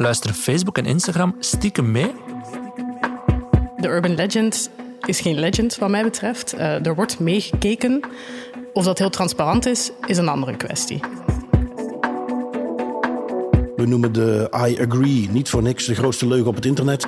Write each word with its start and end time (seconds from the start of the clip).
Luisteren 0.00 0.36
Facebook 0.36 0.78
en 0.78 0.86
Instagram 0.86 1.34
stiekem 1.38 1.90
mee? 1.90 2.12
De 3.76 3.88
urban 3.88 4.14
legend 4.14 4.70
is 5.00 5.20
geen 5.20 5.38
legend 5.38 5.76
wat 5.76 5.90
mij 5.90 6.02
betreft. 6.02 6.54
Uh, 6.54 6.86
er 6.86 6.94
wordt 6.94 7.18
meegekeken. 7.18 8.00
Of 8.72 8.84
dat 8.84 8.98
heel 8.98 9.10
transparant 9.10 9.66
is, 9.66 9.90
is 10.06 10.16
een 10.16 10.28
andere 10.28 10.56
kwestie. 10.56 11.00
We 13.76 13.86
noemen 13.86 14.12
de 14.12 14.48
I 14.68 14.80
agree 14.80 15.28
niet 15.30 15.48
voor 15.48 15.62
niks 15.62 15.86
de 15.86 15.94
grootste 15.94 16.26
leugen 16.26 16.48
op 16.48 16.54
het 16.54 16.66
internet. 16.66 17.06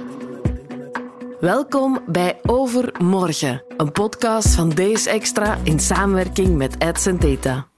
Welkom 1.41 1.99
bij 2.07 2.39
Overmorgen, 2.43 3.63
een 3.77 3.93
podcast 3.93 4.49
van 4.49 4.71
Days 4.71 5.07
Extra 5.07 5.59
in 5.63 5.81
samenwerking 5.81 6.57
met 6.57 6.79
Ads 6.79 7.05
Data. 7.05 7.72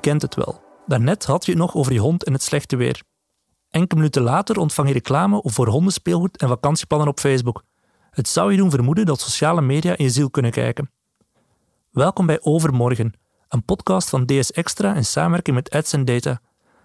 Kent 0.00 0.22
het 0.22 0.34
wel. 0.34 0.62
Daarnet 0.86 1.24
had 1.24 1.44
je 1.44 1.50
het 1.50 1.60
nog 1.60 1.74
over 1.74 1.92
je 1.92 1.98
hond 1.98 2.24
en 2.24 2.32
het 2.32 2.42
slechte 2.42 2.76
weer. 2.76 3.02
Enkele 3.70 4.00
minuten 4.00 4.22
later 4.22 4.58
ontvang 4.58 4.88
je 4.88 4.94
reclame 4.94 5.42
voor 5.44 5.68
hondenspeelgoed 5.68 6.36
en 6.36 6.48
vakantieplannen 6.48 7.08
op 7.08 7.20
Facebook. 7.20 7.64
Het 8.10 8.28
zou 8.28 8.50
je 8.50 8.56
doen 8.56 8.70
vermoeden 8.70 9.06
dat 9.06 9.20
sociale 9.20 9.60
media 9.60 9.96
in 9.96 10.04
je 10.04 10.10
ziel 10.10 10.30
kunnen 10.30 10.50
kijken. 10.50 10.90
Welkom 11.90 12.26
bij 12.26 12.38
Overmorgen, 12.42 13.12
een 13.48 13.64
podcast 13.64 14.08
van 14.08 14.26
DS 14.26 14.52
Extra 14.52 14.94
in 14.94 15.04
samenwerking 15.04 15.56
met 15.56 15.70
Ads 15.70 15.94
Data. 16.04 16.40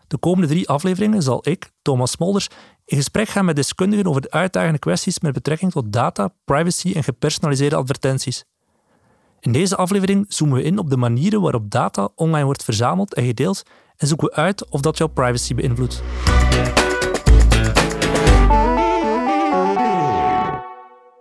De 0.07 0.17
komende 0.17 0.47
drie 0.47 0.69
afleveringen 0.69 1.21
zal 1.21 1.47
ik, 1.47 1.71
Thomas 1.81 2.11
Smolders, 2.11 2.49
in 2.85 2.97
gesprek 2.97 3.27
gaan 3.27 3.45
met 3.45 3.55
deskundigen 3.55 4.07
over 4.07 4.21
de 4.21 4.31
uitdagende 4.31 4.79
kwesties 4.79 5.19
met 5.19 5.33
betrekking 5.33 5.71
tot 5.71 5.93
data, 5.93 6.33
privacy 6.43 6.93
en 6.95 7.03
gepersonaliseerde 7.03 7.75
advertenties. 7.75 8.45
In 9.45 9.51
deze 9.51 9.75
aflevering 9.75 10.25
zoomen 10.27 10.57
we 10.57 10.63
in 10.63 10.77
op 10.77 10.89
de 10.89 10.97
manieren 10.97 11.41
waarop 11.41 11.71
data 11.71 12.09
online 12.15 12.45
wordt 12.45 12.63
verzameld 12.63 13.13
en 13.13 13.25
gedeeld 13.25 13.63
en 13.97 14.07
zoeken 14.07 14.27
we 14.27 14.33
uit 14.33 14.69
of 14.69 14.81
dat 14.81 14.97
jouw 14.97 15.07
privacy 15.07 15.55
beïnvloedt. 15.55 16.03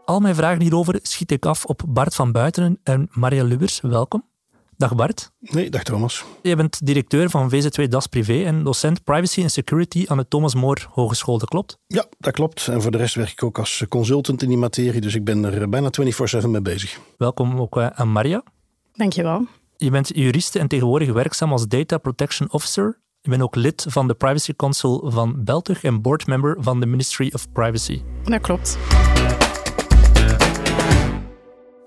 Al 0.04 0.20
mijn 0.20 0.34
vragen 0.34 0.60
hierover 0.60 0.98
schiet 1.02 1.30
ik 1.30 1.46
af 1.46 1.64
op 1.64 1.82
Bart 1.88 2.14
van 2.14 2.32
Buitenen 2.32 2.80
en 2.82 3.08
Maria 3.10 3.44
Lubbers. 3.44 3.80
Welkom. 3.80 4.33
Dag 4.76 4.94
Bart. 4.94 5.32
Nee, 5.40 5.70
dag 5.70 5.82
Thomas. 5.82 6.24
Je 6.42 6.56
bent 6.56 6.86
directeur 6.86 7.30
van 7.30 7.50
VZ2 7.50 7.88
Das 7.88 8.06
Privé 8.06 8.44
en 8.44 8.64
docent 8.64 9.04
Privacy 9.04 9.40
and 9.40 9.50
Security 9.50 10.04
aan 10.08 10.16
de 10.16 10.28
Thomas 10.28 10.54
More 10.54 10.80
Hogeschool, 10.90 11.38
dat 11.38 11.48
klopt? 11.48 11.78
Ja, 11.86 12.06
dat 12.18 12.32
klopt. 12.32 12.68
En 12.68 12.82
voor 12.82 12.90
de 12.90 12.98
rest 12.98 13.14
werk 13.14 13.30
ik 13.30 13.42
ook 13.42 13.58
als 13.58 13.84
consultant 13.88 14.42
in 14.42 14.48
die 14.48 14.58
materie, 14.58 15.00
dus 15.00 15.14
ik 15.14 15.24
ben 15.24 15.44
er 15.44 15.68
bijna 15.68 15.90
24-7 16.42 16.48
mee 16.48 16.62
bezig. 16.62 17.00
Welkom 17.16 17.60
ook 17.60 17.76
eh, 17.76 17.86
aan 17.86 18.12
Maria. 18.12 18.42
Dankjewel. 18.92 19.46
Je 19.76 19.90
bent 19.90 20.10
juriste 20.14 20.58
en 20.58 20.68
tegenwoordig 20.68 21.12
werkzaam 21.12 21.52
als 21.52 21.66
Data 21.66 21.98
Protection 21.98 22.52
Officer. 22.52 23.00
Je 23.20 23.30
bent 23.30 23.42
ook 23.42 23.54
lid 23.54 23.86
van 23.88 24.08
de 24.08 24.14
Privacy 24.14 24.52
Council 24.56 25.10
van 25.10 25.44
Beltug 25.44 25.84
en 25.84 26.02
boardmember 26.02 26.56
van 26.60 26.80
de 26.80 26.86
Ministry 26.86 27.30
of 27.34 27.52
Privacy. 27.52 28.02
Dat 28.24 28.40
klopt. 28.40 28.78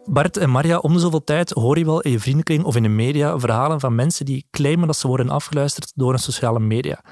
Bart 0.09 0.37
en 0.37 0.49
Maria, 0.49 0.77
om 0.77 0.93
de 0.93 0.99
zoveel 0.99 1.23
tijd 1.23 1.49
hoor 1.49 1.77
je 1.77 1.85
wel 1.85 2.01
in 2.01 2.11
je 2.11 2.19
vriendenkring 2.19 2.63
of 2.63 2.75
in 2.75 2.83
de 2.83 2.89
media 2.89 3.39
verhalen 3.39 3.79
van 3.79 3.95
mensen 3.95 4.25
die 4.25 4.47
claimen 4.51 4.87
dat 4.87 4.97
ze 4.97 5.07
worden 5.07 5.29
afgeluisterd 5.29 5.91
door 5.95 6.13
een 6.13 6.19
sociale 6.19 6.59
media. 6.59 7.03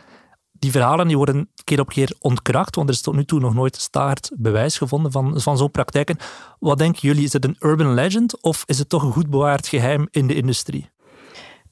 Die 0.51 0.71
verhalen 0.71 1.07
die 1.07 1.17
worden 1.17 1.49
keer 1.63 1.79
op 1.79 1.89
keer 1.89 2.15
ontkracht, 2.19 2.75
want 2.75 2.89
er 2.89 2.95
is 2.95 3.01
tot 3.01 3.15
nu 3.15 3.25
toe 3.25 3.39
nog 3.39 3.53
nooit 3.53 3.75
staart 3.75 4.31
bewijs 4.35 4.77
gevonden 4.77 5.11
van, 5.11 5.41
van 5.41 5.57
zo'n 5.57 5.71
praktijken. 5.71 6.17
Wat 6.59 6.77
denken 6.77 6.99
jullie, 7.01 7.23
is 7.23 7.33
het 7.33 7.45
een 7.45 7.55
urban 7.59 7.93
legend 7.93 8.41
of 8.41 8.63
is 8.65 8.79
het 8.79 8.89
toch 8.89 9.03
een 9.03 9.11
goed 9.11 9.29
bewaard 9.29 9.67
geheim 9.67 10.07
in 10.11 10.27
de 10.27 10.35
industrie? 10.35 10.89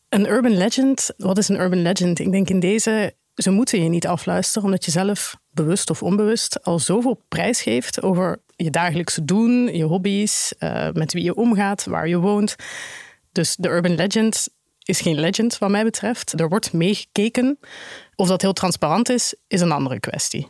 Een 0.09 0.29
urban 0.29 0.57
legend, 0.57 1.13
wat 1.17 1.37
is 1.37 1.47
een 1.49 1.59
urban 1.59 1.81
legend? 1.81 2.19
Ik 2.19 2.31
denk 2.31 2.49
in 2.49 2.59
deze, 2.59 3.15
ze 3.35 3.51
moeten 3.51 3.83
je 3.83 3.89
niet 3.89 4.07
afluisteren 4.07 4.63
omdat 4.63 4.85
je 4.85 4.91
zelf 4.91 5.35
bewust 5.49 5.89
of 5.89 6.03
onbewust 6.03 6.63
al 6.63 6.79
zoveel 6.79 7.21
prijs 7.27 7.61
geeft 7.61 8.01
over 8.01 8.41
je 8.55 8.69
dagelijkse 8.69 9.25
doen, 9.25 9.75
je 9.75 9.83
hobby's, 9.83 10.53
uh, 10.59 10.89
met 10.91 11.13
wie 11.13 11.23
je 11.23 11.35
omgaat, 11.35 11.85
waar 11.85 12.07
je 12.07 12.17
woont. 12.17 12.55
Dus 13.31 13.55
de 13.55 13.69
urban 13.69 13.95
legend 13.95 14.47
is 14.83 15.01
geen 15.01 15.19
legend 15.19 15.57
wat 15.57 15.69
mij 15.69 15.83
betreft. 15.83 16.39
Er 16.39 16.49
wordt 16.49 16.73
meegekeken. 16.73 17.59
Of 18.15 18.27
dat 18.27 18.41
heel 18.41 18.53
transparant 18.53 19.09
is, 19.09 19.35
is 19.47 19.61
een 19.61 19.71
andere 19.71 19.99
kwestie. 19.99 20.47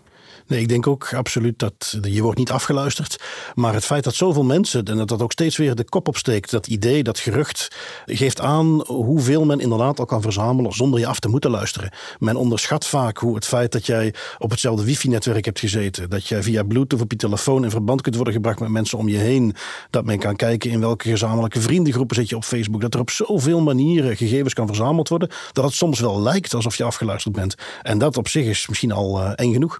Nee, 0.48 0.60
ik 0.60 0.68
denk 0.68 0.88
ook 0.88 1.14
absoluut 1.14 1.60
dat 1.60 1.98
je 2.02 2.22
wordt 2.22 2.38
niet 2.38 2.52
afgeluisterd. 2.52 3.24
Maar 3.54 3.74
het 3.74 3.86
feit 3.86 4.04
dat 4.04 4.16
zoveel 4.16 4.44
mensen, 4.44 4.84
en 4.86 4.98
dat 4.98 5.08
dat 5.08 5.22
ook 5.22 5.32
steeds 5.32 5.58
weer 5.58 5.76
de 5.76 5.84
kop 5.84 6.08
opsteekt, 6.08 6.52
dat 6.52 6.68
idee, 6.68 7.04
dat 7.04 7.20
gerucht, 7.20 7.76
geeft 8.06 8.40
aan 8.40 8.86
hoeveel 8.86 9.46
men 9.46 9.60
inderdaad 9.60 10.00
al 10.00 10.06
kan 10.06 10.22
verzamelen 10.22 10.72
zonder 10.72 11.00
je 11.00 11.08
af 11.08 11.20
te 11.20 11.28
moeten 11.28 11.52
luisteren. 11.52 11.92
Men 12.20 12.36
onderschat 12.36 12.86
vaak 12.86 13.18
hoe 13.18 13.36
het 13.36 13.46
feit 13.46 13.72
dat 13.72 13.86
jij 13.86 14.14
op 14.38 14.50
hetzelfde 14.50 14.86
wifi-netwerk 14.86 15.46
hebt 15.46 15.60
gezeten, 15.60 16.10
dat 16.10 16.28
jij 16.28 16.44
via 16.44 16.64
Bluetooth 16.64 17.02
op 17.02 17.12
je 17.12 17.18
telefoon 17.18 17.64
in 17.64 17.70
verband 17.70 18.02
kunt 18.02 18.16
worden 18.16 18.34
gebracht 18.34 18.60
met 18.60 18.70
mensen 18.70 18.98
om 18.98 19.10
je 19.10 19.18
heen, 19.18 19.56
dat 19.90 20.06
men 20.06 20.20
kan 20.20 20.36
kijken 20.36 20.72
in 20.72 20.80
welke 20.80 21.10
gezamenlijke 21.10 21.62
vriendengroepen 21.62 22.16
zit 22.16 22.30
je 22.30 22.36
op 22.36 22.44
Facebook, 22.44 22.82
dat 22.82 22.94
er 22.94 23.00
op 23.00 23.10
zoveel 23.10 23.62
manieren 23.62 24.18
gegevens 24.18 24.54
kan 24.54 24.68
verzameld 24.68 25.10
worden, 25.10 25.30
dat 25.52 25.64
het 25.64 25.74
soms 25.74 26.00
wel 26.00 26.22
lijkt 26.22 26.54
alsof 26.54 26.76
je 26.76 26.84
afgeluisterd 26.84 27.36
bent. 27.36 27.56
En 27.82 27.98
dat 27.98 28.18
op 28.18 28.28
zich 28.28 28.46
is 28.46 28.68
misschien 28.68 28.92
al 28.92 29.20
uh, 29.20 29.32
eng 29.36 29.54
genoeg. 29.54 29.80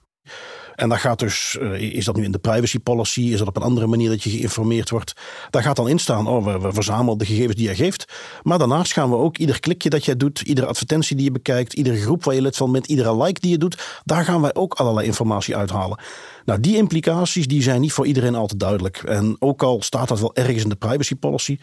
En 0.76 0.90
dat 0.90 0.98
gaat 0.98 1.20
dus, 1.20 1.58
eh, 1.62 1.82
is 1.82 2.06
dat 2.06 2.16
nu 2.16 2.24
in 2.24 2.32
de 2.32 2.40
privacy 2.40 2.80
policy, 2.80 3.22
is 3.22 3.38
dat 3.38 3.48
op 3.48 3.56
een 3.56 3.62
andere 3.62 3.88
manier 3.88 4.10
dat 4.10 4.24
je 4.24 4.30
geïnformeerd 4.30 4.90
wordt? 4.90 5.14
Daar 5.50 5.64
gaat 5.64 5.76
dan 5.76 5.90
in 5.90 6.00
staan, 6.00 6.28
oh, 6.28 6.46
we, 6.46 6.60
we 6.60 6.74
verzamelen 6.74 7.18
de 7.18 7.26
gegevens 7.26 7.56
die 7.56 7.66
jij 7.66 7.76
geeft. 7.76 8.14
Maar 8.44 8.58
daarnaast 8.58 8.94
gaan 8.94 9.10
we 9.10 9.16
ook 9.16 9.38
ieder 9.38 9.60
klikje 9.60 9.90
dat 9.90 10.06
jij 10.06 10.18
doet, 10.18 10.42
iedere 10.42 10.68
advertentie 10.68 11.16
die 11.16 11.26
je 11.26 11.32
bekijkt, 11.32 11.74
iedere 11.74 11.98
groep 11.98 12.24
waar 12.24 12.36
je 12.36 12.42
lid 12.42 12.58
van 12.58 12.72
bent, 12.72 12.88
iedere 12.88 13.24
like 13.24 13.40
die 13.40 13.52
je 13.52 13.58
doet, 13.58 14.02
daar 14.04 14.26
gaan 14.26 14.42
wij 14.42 14.54
ook 14.54 14.74
allerlei 14.74 15.08
informatie 15.08 15.56
uithalen. 15.56 16.00
Nou, 16.46 16.60
die 16.60 16.78
implicaties 16.78 17.48
die 17.48 17.62
zijn 17.62 17.82
niet 17.82 17.94
voor 17.94 18.06
iedereen 18.06 18.36
altijd 18.36 18.60
duidelijk. 18.60 18.98
En 18.98 19.36
ook 19.40 19.64
al 19.64 19.82
staat 19.82 20.08
dat 20.08 20.20
wel 20.20 20.36
ergens 20.36 20.64
in 20.64 20.70
de 20.70 20.76
privacy 20.76 21.16
policy. 21.16 21.58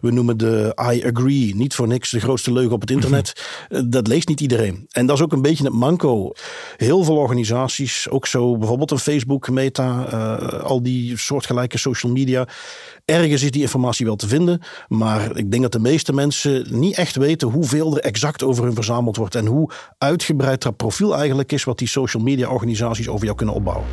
We 0.00 0.10
noemen 0.10 0.36
de 0.36 0.76
I 0.92 1.04
agree 1.06 1.54
niet 1.54 1.74
voor 1.74 1.88
niks 1.88 2.10
de 2.10 2.20
grootste 2.20 2.52
leugen 2.52 2.72
op 2.72 2.80
het 2.80 2.90
internet. 2.90 3.32
Dat 3.88 4.06
leest 4.06 4.28
niet 4.28 4.40
iedereen. 4.40 4.86
En 4.90 5.06
dat 5.06 5.16
is 5.16 5.22
ook 5.22 5.32
een 5.32 5.42
beetje 5.42 5.64
het 5.64 5.72
manco. 5.72 6.32
Heel 6.76 7.04
veel 7.04 7.16
organisaties, 7.16 8.08
ook 8.10 8.26
zo 8.26 8.53
bijvoorbeeld 8.58 8.90
een 8.90 8.98
Facebook, 8.98 9.50
Meta, 9.50 10.06
uh, 10.12 10.60
al 10.60 10.82
die 10.82 11.18
soortgelijke 11.18 11.78
social 11.78 12.12
media. 12.12 12.48
Ergens 13.04 13.42
is 13.42 13.50
die 13.50 13.62
informatie 13.62 14.06
wel 14.06 14.16
te 14.16 14.28
vinden, 14.28 14.60
maar 14.88 15.36
ik 15.36 15.50
denk 15.50 15.62
dat 15.62 15.72
de 15.72 15.78
meeste 15.78 16.12
mensen 16.12 16.66
niet 16.70 16.96
echt 16.96 17.16
weten 17.16 17.48
hoeveel 17.48 17.96
er 17.96 18.02
exact 18.02 18.42
over 18.42 18.64
hun 18.64 18.74
verzameld 18.74 19.16
wordt 19.16 19.34
en 19.34 19.46
hoe 19.46 19.70
uitgebreid 19.98 20.62
dat 20.62 20.76
profiel 20.76 21.16
eigenlijk 21.16 21.52
is 21.52 21.64
wat 21.64 21.78
die 21.78 21.88
social 21.88 22.22
media 22.22 22.48
organisaties 22.48 23.08
over 23.08 23.24
jou 23.24 23.36
kunnen 23.36 23.54
opbouwen. 23.54 23.86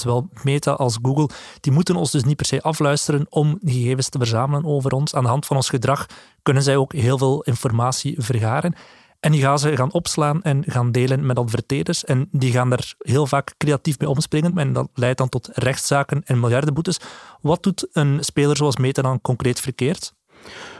Zowel 0.00 0.28
Meta 0.42 0.72
als 0.72 0.98
Google, 1.02 1.28
die 1.60 1.72
moeten 1.72 1.96
ons 1.96 2.10
dus 2.10 2.24
niet 2.24 2.36
per 2.36 2.46
se 2.46 2.62
afluisteren 2.62 3.26
om 3.28 3.58
gegevens 3.64 4.08
te 4.08 4.18
verzamelen 4.18 4.64
over 4.64 4.92
ons. 4.92 5.14
Aan 5.14 5.22
de 5.22 5.28
hand 5.28 5.46
van 5.46 5.56
ons 5.56 5.68
gedrag 5.68 6.06
kunnen 6.42 6.62
zij 6.62 6.76
ook 6.76 6.92
heel 6.92 7.18
veel 7.18 7.42
informatie 7.42 8.14
vergaren. 8.18 8.74
En 9.20 9.32
die 9.32 9.40
gaan 9.40 9.58
ze 9.58 9.76
gaan 9.76 9.92
opslaan 9.92 10.42
en 10.42 10.64
gaan 10.66 10.92
delen 10.92 11.26
met 11.26 11.38
adverteerders. 11.38 12.04
En 12.04 12.28
die 12.32 12.52
gaan 12.52 12.70
daar 12.70 12.94
heel 12.98 13.26
vaak 13.26 13.54
creatief 13.58 13.98
mee 13.98 14.08
omspringen. 14.08 14.58
En 14.58 14.72
dat 14.72 14.88
leidt 14.94 15.18
dan 15.18 15.28
tot 15.28 15.50
rechtszaken 15.52 16.22
en 16.24 16.40
miljardenboetes. 16.40 17.00
Wat 17.40 17.62
doet 17.62 17.88
een 17.92 18.24
speler 18.24 18.56
zoals 18.56 18.76
Meta 18.76 19.02
dan 19.02 19.20
concreet 19.20 19.60
verkeerd? 19.60 20.14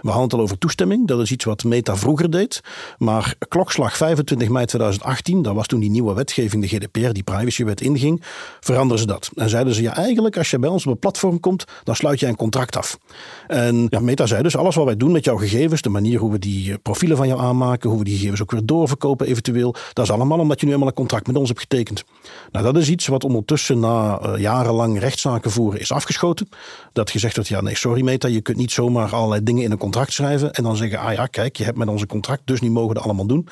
We 0.02 0.08
hadden 0.08 0.22
het 0.22 0.32
al 0.32 0.40
over 0.40 0.58
toestemming. 0.58 1.06
Dat 1.06 1.20
is 1.20 1.30
iets 1.30 1.44
wat 1.44 1.64
Meta 1.64 1.96
vroeger 1.96 2.30
deed. 2.30 2.60
Maar 2.98 3.34
klokslag 3.48 3.96
25 3.96 4.48
mei 4.48 4.66
2018, 4.66 5.42
dat 5.42 5.54
was 5.54 5.66
toen 5.66 5.80
die 5.80 5.90
nieuwe 5.90 6.14
wetgeving, 6.14 6.62
de 6.62 6.68
GDPR, 6.68 7.12
die 7.12 7.22
privacywet 7.22 7.80
inging, 7.80 8.22
veranderen 8.60 8.98
ze 8.98 9.06
dat. 9.06 9.30
En 9.34 9.48
zeiden 9.48 9.74
ze, 9.74 9.82
ja 9.82 9.96
eigenlijk 9.96 10.36
als 10.36 10.50
je 10.50 10.58
bij 10.58 10.70
ons 10.70 10.86
op 10.86 10.92
een 10.92 10.98
platform 10.98 11.40
komt, 11.40 11.64
dan 11.84 11.96
sluit 11.96 12.20
je 12.20 12.26
een 12.26 12.36
contract 12.36 12.76
af. 12.76 12.98
En 13.46 13.88
Meta 14.00 14.26
zei 14.26 14.42
dus, 14.42 14.56
alles 14.56 14.74
wat 14.74 14.84
wij 14.84 14.96
doen 14.96 15.12
met 15.12 15.24
jouw 15.24 15.36
gegevens, 15.36 15.82
de 15.82 15.88
manier 15.88 16.18
hoe 16.18 16.32
we 16.32 16.38
die 16.38 16.72
eh, 16.72 16.76
profielen 16.82 17.16
van 17.16 17.28
jou 17.28 17.40
aanmaken, 17.40 17.90
hoe 17.90 17.98
we 17.98 18.04
die 18.04 18.16
gegevens 18.16 18.42
ook 18.42 18.50
weer 18.50 18.66
doorverkopen 18.66 19.26
eventueel, 19.26 19.74
dat 19.92 20.04
is 20.04 20.10
allemaal 20.10 20.38
omdat 20.38 20.60
je 20.60 20.66
nu 20.66 20.72
eenmaal 20.72 20.88
een 20.88 20.94
contract 20.94 21.26
met 21.26 21.36
ons 21.36 21.48
hebt 21.48 21.60
getekend. 21.60 22.04
Nou, 22.52 22.64
dat 22.64 22.76
is 22.76 22.88
iets 22.88 23.06
wat 23.06 23.24
ondertussen 23.24 23.80
na 23.80 24.20
uh, 24.22 24.38
jarenlang 24.38 24.98
rechtszaken 24.98 25.50
voeren 25.50 25.80
is 25.80 25.92
afgeschoten. 25.92 26.48
Dat 26.92 27.10
gezegd 27.10 27.34
wordt, 27.34 27.50
ja 27.50 27.60
nee, 27.60 27.76
sorry 27.76 28.02
Meta, 28.02 28.28
je 28.28 28.40
kunt 28.40 28.56
niet 28.56 28.72
zomaar 28.72 29.14
allerlei 29.14 29.42
dingen 29.50 29.64
in 29.64 29.70
een 29.70 29.78
contract 29.78 30.12
schrijven 30.12 30.52
en 30.52 30.62
dan 30.62 30.76
zeggen, 30.76 30.98
ah 30.98 31.12
ja, 31.12 31.26
kijk, 31.26 31.56
je 31.56 31.64
hebt 31.64 31.76
met 31.76 31.88
onze 31.88 32.06
contract, 32.06 32.42
dus 32.44 32.60
nu 32.60 32.70
mogen 32.70 32.88
we 32.88 32.94
dat 32.94 33.04
allemaal 33.04 33.26
doen. 33.26 33.48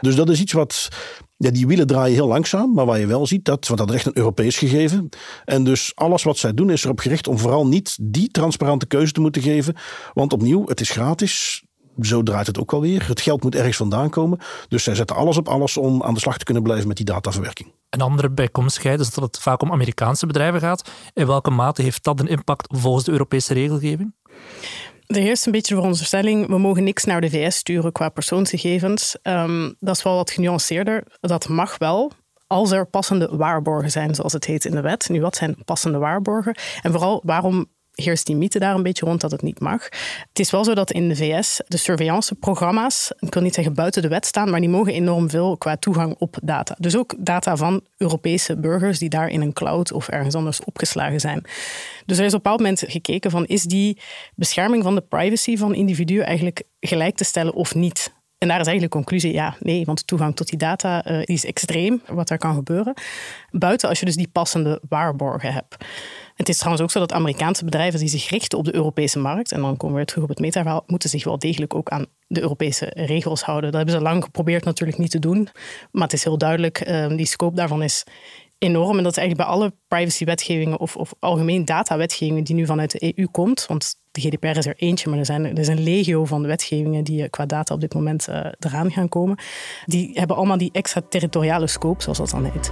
Dus 0.00 0.14
dat 0.14 0.28
is 0.28 0.40
iets 0.40 0.52
wat 0.52 0.88
ja, 1.36 1.50
die 1.50 1.66
wielen 1.66 1.86
draaien 1.86 2.14
heel 2.14 2.26
langzaam, 2.26 2.74
maar 2.74 2.86
waar 2.86 2.98
je 2.98 3.06
wel 3.06 3.26
ziet 3.26 3.44
dat, 3.44 3.66
want 3.66 3.78
dat 3.78 3.88
is 3.88 3.94
echt 3.94 4.06
een 4.06 4.16
Europees 4.16 4.58
gegeven. 4.58 5.08
En 5.44 5.64
dus 5.64 5.92
alles 5.94 6.22
wat 6.22 6.38
zij 6.38 6.54
doen 6.54 6.70
is 6.70 6.84
erop 6.84 7.00
gericht 7.00 7.28
om 7.28 7.38
vooral 7.38 7.66
niet 7.66 7.98
die 8.00 8.28
transparante 8.28 8.86
keuze 8.86 9.12
te 9.12 9.20
moeten 9.20 9.42
geven. 9.42 9.74
Want 10.12 10.32
opnieuw, 10.32 10.66
het 10.66 10.80
is 10.80 10.90
gratis 10.90 11.62
zo 12.00 12.22
draait 12.22 12.46
het 12.46 12.60
ook 12.60 12.72
alweer. 12.72 13.08
Het 13.08 13.20
geld 13.20 13.42
moet 13.42 13.54
ergens 13.54 13.76
vandaan 13.76 14.10
komen. 14.10 14.38
Dus 14.68 14.82
zij 14.82 14.94
zetten 14.94 15.16
alles 15.16 15.36
op 15.36 15.48
alles 15.48 15.76
om 15.76 16.02
aan 16.02 16.14
de 16.14 16.20
slag 16.20 16.38
te 16.38 16.44
kunnen 16.44 16.62
blijven 16.62 16.88
met 16.88 16.96
die 16.96 17.06
dataverwerking. 17.06 17.72
Een 17.90 18.00
andere 18.00 18.30
bijkomstigheid 18.30 19.00
is 19.00 19.14
dat 19.14 19.24
het 19.24 19.38
vaak 19.38 19.62
om 19.62 19.72
Amerikaanse 19.72 20.26
bedrijven 20.26 20.60
gaat. 20.60 20.90
In 21.14 21.26
welke 21.26 21.50
mate 21.50 21.82
heeft 21.82 22.04
dat 22.04 22.20
een 22.20 22.26
impact 22.26 22.66
volgens 22.76 23.04
de 23.04 23.12
Europese 23.12 23.54
regelgeving? 23.54 24.14
Er 25.10 25.20
heerst 25.20 25.46
een 25.46 25.52
beetje 25.52 25.74
de 25.74 25.80
veronderstelling, 25.80 26.46
we 26.46 26.58
mogen 26.58 26.84
niks 26.84 27.04
naar 27.04 27.20
de 27.20 27.30
VS 27.30 27.56
sturen 27.56 27.92
qua 27.92 28.08
persoonsgegevens. 28.08 29.16
Um, 29.22 29.76
dat 29.80 29.96
is 29.96 30.02
wel 30.02 30.14
wat 30.14 30.30
genuanceerder. 30.30 31.04
Dat 31.20 31.48
mag 31.48 31.78
wel, 31.78 32.12
als 32.46 32.70
er 32.70 32.86
passende 32.86 33.36
waarborgen 33.36 33.90
zijn, 33.90 34.14
zoals 34.14 34.32
het 34.32 34.44
heet 34.44 34.64
in 34.64 34.70
de 34.70 34.80
wet. 34.80 35.08
Nu, 35.08 35.20
wat 35.20 35.36
zijn 35.36 35.56
passende 35.64 35.98
waarborgen? 35.98 36.54
En 36.82 36.90
vooral, 36.90 37.22
waarom 37.24 37.66
heerst 38.00 38.26
die 38.26 38.36
mythe 38.36 38.58
daar 38.58 38.74
een 38.74 38.82
beetje 38.82 39.06
rond 39.06 39.20
dat 39.20 39.30
het 39.30 39.42
niet 39.42 39.60
mag. 39.60 39.84
Het 40.28 40.38
is 40.38 40.50
wel 40.50 40.64
zo 40.64 40.74
dat 40.74 40.90
in 40.90 41.08
de 41.08 41.16
VS 41.16 41.60
de 41.66 41.76
surveillanceprogramma's, 41.76 43.12
ik 43.18 43.34
wil 43.34 43.42
niet 43.42 43.54
zeggen 43.54 43.74
buiten 43.74 44.02
de 44.02 44.08
wet 44.08 44.26
staan, 44.26 44.50
maar 44.50 44.60
die 44.60 44.68
mogen 44.68 44.92
enorm 44.92 45.30
veel 45.30 45.56
qua 45.56 45.76
toegang 45.76 46.14
op 46.18 46.38
data. 46.42 46.76
Dus 46.78 46.96
ook 46.96 47.14
data 47.18 47.56
van 47.56 47.82
Europese 47.96 48.56
burgers 48.56 48.98
die 48.98 49.08
daar 49.08 49.28
in 49.28 49.40
een 49.40 49.52
cloud 49.52 49.92
of 49.92 50.08
ergens 50.08 50.34
anders 50.34 50.64
opgeslagen 50.64 51.20
zijn. 51.20 51.42
Dus 52.06 52.18
er 52.18 52.24
is 52.24 52.34
op 52.34 52.36
een 52.36 52.42
bepaald 52.42 52.60
moment 52.60 52.84
gekeken 52.86 53.30
van 53.30 53.46
is 53.46 53.62
die 53.62 53.98
bescherming 54.34 54.82
van 54.82 54.94
de 54.94 55.00
privacy 55.00 55.56
van 55.56 55.74
individuen 55.74 56.26
eigenlijk 56.26 56.62
gelijk 56.80 57.16
te 57.16 57.24
stellen 57.24 57.54
of 57.54 57.74
niet? 57.74 58.12
En 58.40 58.48
daar 58.48 58.60
is 58.60 58.66
eigenlijk 58.66 58.92
de 58.92 58.98
conclusie, 58.98 59.32
ja, 59.32 59.56
nee, 59.58 59.84
want 59.84 60.06
toegang 60.06 60.36
tot 60.36 60.48
die 60.48 60.58
data 60.58 61.10
uh, 61.10 61.22
is 61.24 61.44
extreem, 61.44 62.02
wat 62.06 62.28
daar 62.28 62.38
kan 62.38 62.54
gebeuren. 62.54 62.94
Buiten 63.50 63.88
als 63.88 63.98
je 63.98 64.04
dus 64.04 64.16
die 64.16 64.28
passende 64.28 64.80
waarborgen 64.88 65.52
hebt. 65.52 65.76
Het 66.34 66.48
is 66.48 66.56
trouwens 66.56 66.82
ook 66.82 66.90
zo 66.90 66.98
dat 66.98 67.12
Amerikaanse 67.12 67.64
bedrijven 67.64 68.00
die 68.00 68.08
zich 68.08 68.28
richten 68.28 68.58
op 68.58 68.64
de 68.64 68.74
Europese 68.74 69.18
markt, 69.18 69.52
en 69.52 69.60
dan 69.60 69.76
komen 69.76 69.88
we 69.88 69.96
weer 69.96 70.06
terug 70.06 70.22
op 70.22 70.28
het 70.28 70.38
metaverhaal, 70.38 70.84
moeten 70.86 71.08
zich 71.08 71.24
wel 71.24 71.38
degelijk 71.38 71.74
ook 71.74 71.88
aan 71.88 72.06
de 72.26 72.40
Europese 72.40 72.90
regels 72.94 73.42
houden. 73.42 73.70
Dat 73.70 73.80
hebben 73.80 73.98
ze 73.98 74.02
lang 74.02 74.24
geprobeerd 74.24 74.64
natuurlijk 74.64 74.98
niet 74.98 75.10
te 75.10 75.18
doen, 75.18 75.48
maar 75.90 76.02
het 76.02 76.12
is 76.12 76.24
heel 76.24 76.38
duidelijk, 76.38 76.88
uh, 76.88 77.08
die 77.08 77.26
scope 77.26 77.56
daarvan 77.56 77.82
is 77.82 78.04
enorm. 78.60 78.96
En 78.96 79.02
dat 79.02 79.12
is 79.12 79.18
eigenlijk 79.18 79.48
bij 79.48 79.58
alle 79.58 79.72
privacywetgevingen 79.88 80.80
of, 80.80 80.96
of 80.96 81.14
algemeen 81.18 81.64
datawetgevingen 81.64 82.44
die 82.44 82.54
nu 82.54 82.66
vanuit 82.66 82.90
de 82.90 83.12
EU 83.18 83.26
komt, 83.26 83.66
want 83.66 83.94
de 84.10 84.20
GDPR 84.20 84.46
is 84.58 84.66
er 84.66 84.76
eentje, 84.76 85.10
maar 85.10 85.18
er, 85.18 85.26
zijn, 85.26 85.44
er 85.44 85.58
is 85.58 85.68
een 85.68 85.82
legio 85.82 86.24
van 86.24 86.46
wetgevingen 86.46 87.04
die 87.04 87.28
qua 87.28 87.46
data 87.46 87.74
op 87.74 87.80
dit 87.80 87.94
moment 87.94 88.28
uh, 88.28 88.46
eraan 88.58 88.90
gaan 88.90 89.08
komen. 89.08 89.38
Die 89.84 90.10
hebben 90.14 90.36
allemaal 90.36 90.58
die 90.58 90.72
extraterritoriale 90.72 91.66
scope, 91.66 92.02
zoals 92.02 92.18
dat 92.18 92.30
dan 92.30 92.44
heet. 92.44 92.70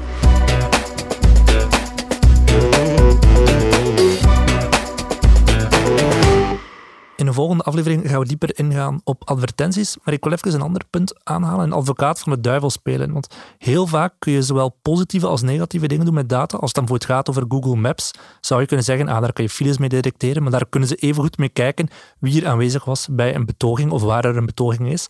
In 7.18 7.26
de 7.26 7.32
volgende 7.32 7.62
aflevering 7.62 8.08
gaan 8.08 8.20
we 8.20 8.26
dieper 8.26 8.58
ingaan 8.58 9.00
op 9.04 9.28
advertenties. 9.28 9.96
Maar 10.04 10.14
ik 10.14 10.24
wil 10.24 10.32
even 10.32 10.54
een 10.54 10.60
ander 10.60 10.84
punt 10.90 11.24
aanhalen: 11.24 11.64
een 11.64 11.72
advocaat 11.72 12.20
van 12.20 12.32
de 12.32 12.40
duivel 12.40 12.70
spelen. 12.70 13.12
Want 13.12 13.34
heel 13.58 13.86
vaak 13.86 14.14
kun 14.18 14.32
je 14.32 14.42
zowel 14.42 14.76
positieve 14.82 15.26
als 15.26 15.42
negatieve 15.42 15.86
dingen 15.86 16.04
doen 16.04 16.14
met 16.14 16.28
data. 16.28 16.56
Als 16.56 16.72
het 16.72 16.74
dan 16.74 16.84
bijvoorbeeld 16.84 17.10
gaat 17.10 17.28
over 17.28 17.44
Google 17.48 17.80
Maps, 17.80 18.10
zou 18.40 18.60
je 18.60 18.66
kunnen 18.66 18.84
zeggen: 18.84 19.08
ah, 19.08 19.20
daar 19.20 19.32
kan 19.32 19.44
je 19.44 19.50
files 19.50 19.78
mee 19.78 19.88
detecteren. 19.88 20.42
Maar 20.42 20.50
daar 20.50 20.68
kunnen 20.68 20.88
ze 20.88 20.94
even 20.94 21.22
goed 21.22 21.38
mee 21.38 21.48
kijken 21.48 21.88
wie 22.18 22.42
er 22.42 22.48
aanwezig 22.48 22.84
was 22.84 23.08
bij 23.10 23.34
een 23.34 23.46
betoging 23.46 23.90
of 23.90 24.02
waar 24.02 24.24
er 24.24 24.36
een 24.36 24.46
betoging 24.46 24.92
is. 24.92 25.06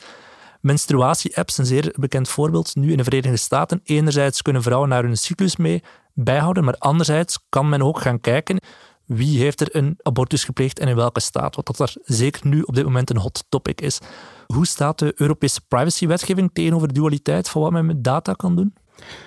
Menstruatie-apps, 0.61 1.59
een 1.59 1.67
zeer 1.67 1.95
bekend 1.99 2.29
voorbeeld 2.29 2.75
nu 2.75 2.91
in 2.91 2.97
de 2.97 3.05
Verenigde 3.05 3.37
Staten. 3.37 3.81
Enerzijds 3.85 4.43
kunnen 4.43 4.63
vrouwen 4.63 4.89
naar 4.89 5.03
hun 5.03 5.17
cyclus 5.17 5.57
mee 5.57 5.83
bijhouden, 6.15 6.65
maar 6.65 6.77
anderzijds 6.79 7.39
kan 7.49 7.69
men 7.69 7.83
ook 7.83 8.01
gaan 8.01 8.21
kijken 8.21 8.61
wie 9.09 9.39
heeft 9.39 9.61
er 9.61 9.77
een 9.77 9.99
abortus 10.03 10.45
gepleegd 10.45 10.79
en 10.79 10.89
in 10.89 10.97
welke 10.97 11.21
staat. 11.21 11.57
Wat 11.57 11.67
dat 11.67 11.79
er 11.79 11.95
zeker 12.05 12.47
nu 12.47 12.63
op 12.63 12.75
dit 12.75 12.85
moment 12.85 13.11
een 13.11 13.17
hot 13.17 13.45
topic 13.49 13.81
is. 13.81 13.99
Hoe 14.47 14.67
staat 14.67 14.99
de 14.99 15.13
Europese 15.17 15.61
privacywetgeving 15.69 16.51
tegenover 16.53 16.93
dualiteit 16.93 17.49
van 17.49 17.63
wat 17.63 17.73
men 17.73 17.87
met 17.87 18.05
data 18.05 18.33
kan 18.33 18.57
doen? 18.57 18.75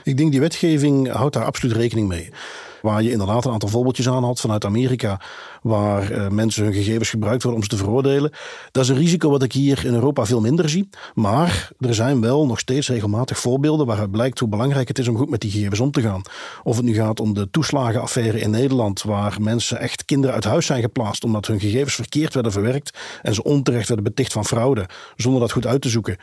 Ik 0.03 0.17
denk 0.17 0.31
die 0.31 0.39
wetgeving 0.39 1.11
houdt 1.11 1.33
daar 1.33 1.45
absoluut 1.45 1.75
rekening 1.75 2.07
mee. 2.07 2.29
Waar 2.81 3.03
je 3.03 3.11
inderdaad 3.11 3.45
een 3.45 3.51
aantal 3.51 3.69
voorbeeldjes 3.69 4.09
aan 4.09 4.23
had 4.23 4.39
vanuit 4.39 4.65
Amerika, 4.65 5.21
waar 5.61 6.11
uh, 6.11 6.27
mensen 6.27 6.63
hun 6.63 6.73
gegevens 6.73 7.09
gebruikt 7.09 7.43
worden 7.43 7.61
om 7.61 7.69
ze 7.69 7.75
te 7.75 7.83
veroordelen. 7.83 8.31
Dat 8.71 8.83
is 8.83 8.89
een 8.89 8.95
risico 8.97 9.29
wat 9.29 9.43
ik 9.43 9.53
hier 9.53 9.85
in 9.85 9.93
Europa 9.93 10.25
veel 10.25 10.41
minder 10.41 10.69
zie. 10.69 10.89
Maar 11.13 11.69
er 11.79 11.93
zijn 11.93 12.21
wel 12.21 12.45
nog 12.45 12.59
steeds 12.59 12.89
regelmatig 12.89 13.39
voorbeelden 13.39 13.85
waaruit 13.85 14.11
blijkt 14.11 14.39
hoe 14.39 14.49
belangrijk 14.49 14.87
het 14.87 14.99
is 14.99 15.07
om 15.07 15.17
goed 15.17 15.29
met 15.29 15.41
die 15.41 15.51
gegevens 15.51 15.79
om 15.79 15.91
te 15.91 16.01
gaan. 16.01 16.21
Of 16.63 16.75
het 16.75 16.85
nu 16.85 16.93
gaat 16.93 17.19
om 17.19 17.33
de 17.33 17.49
toeslagenaffaire 17.51 18.39
in 18.39 18.49
Nederland, 18.49 19.01
waar 19.01 19.37
mensen 19.41 19.79
echt 19.79 20.05
kinderen 20.05 20.35
uit 20.35 20.43
huis 20.43 20.65
zijn 20.65 20.81
geplaatst 20.81 21.23
omdat 21.23 21.47
hun 21.47 21.59
gegevens 21.59 21.95
verkeerd 21.95 22.33
werden 22.33 22.51
verwerkt 22.51 22.97
en 23.21 23.33
ze 23.33 23.43
onterecht 23.43 23.87
werden 23.87 24.05
beticht 24.05 24.33
van 24.33 24.45
fraude, 24.45 24.89
zonder 25.15 25.41
dat 25.41 25.51
goed 25.51 25.67
uit 25.67 25.81
te 25.81 25.89
zoeken. 25.89 26.17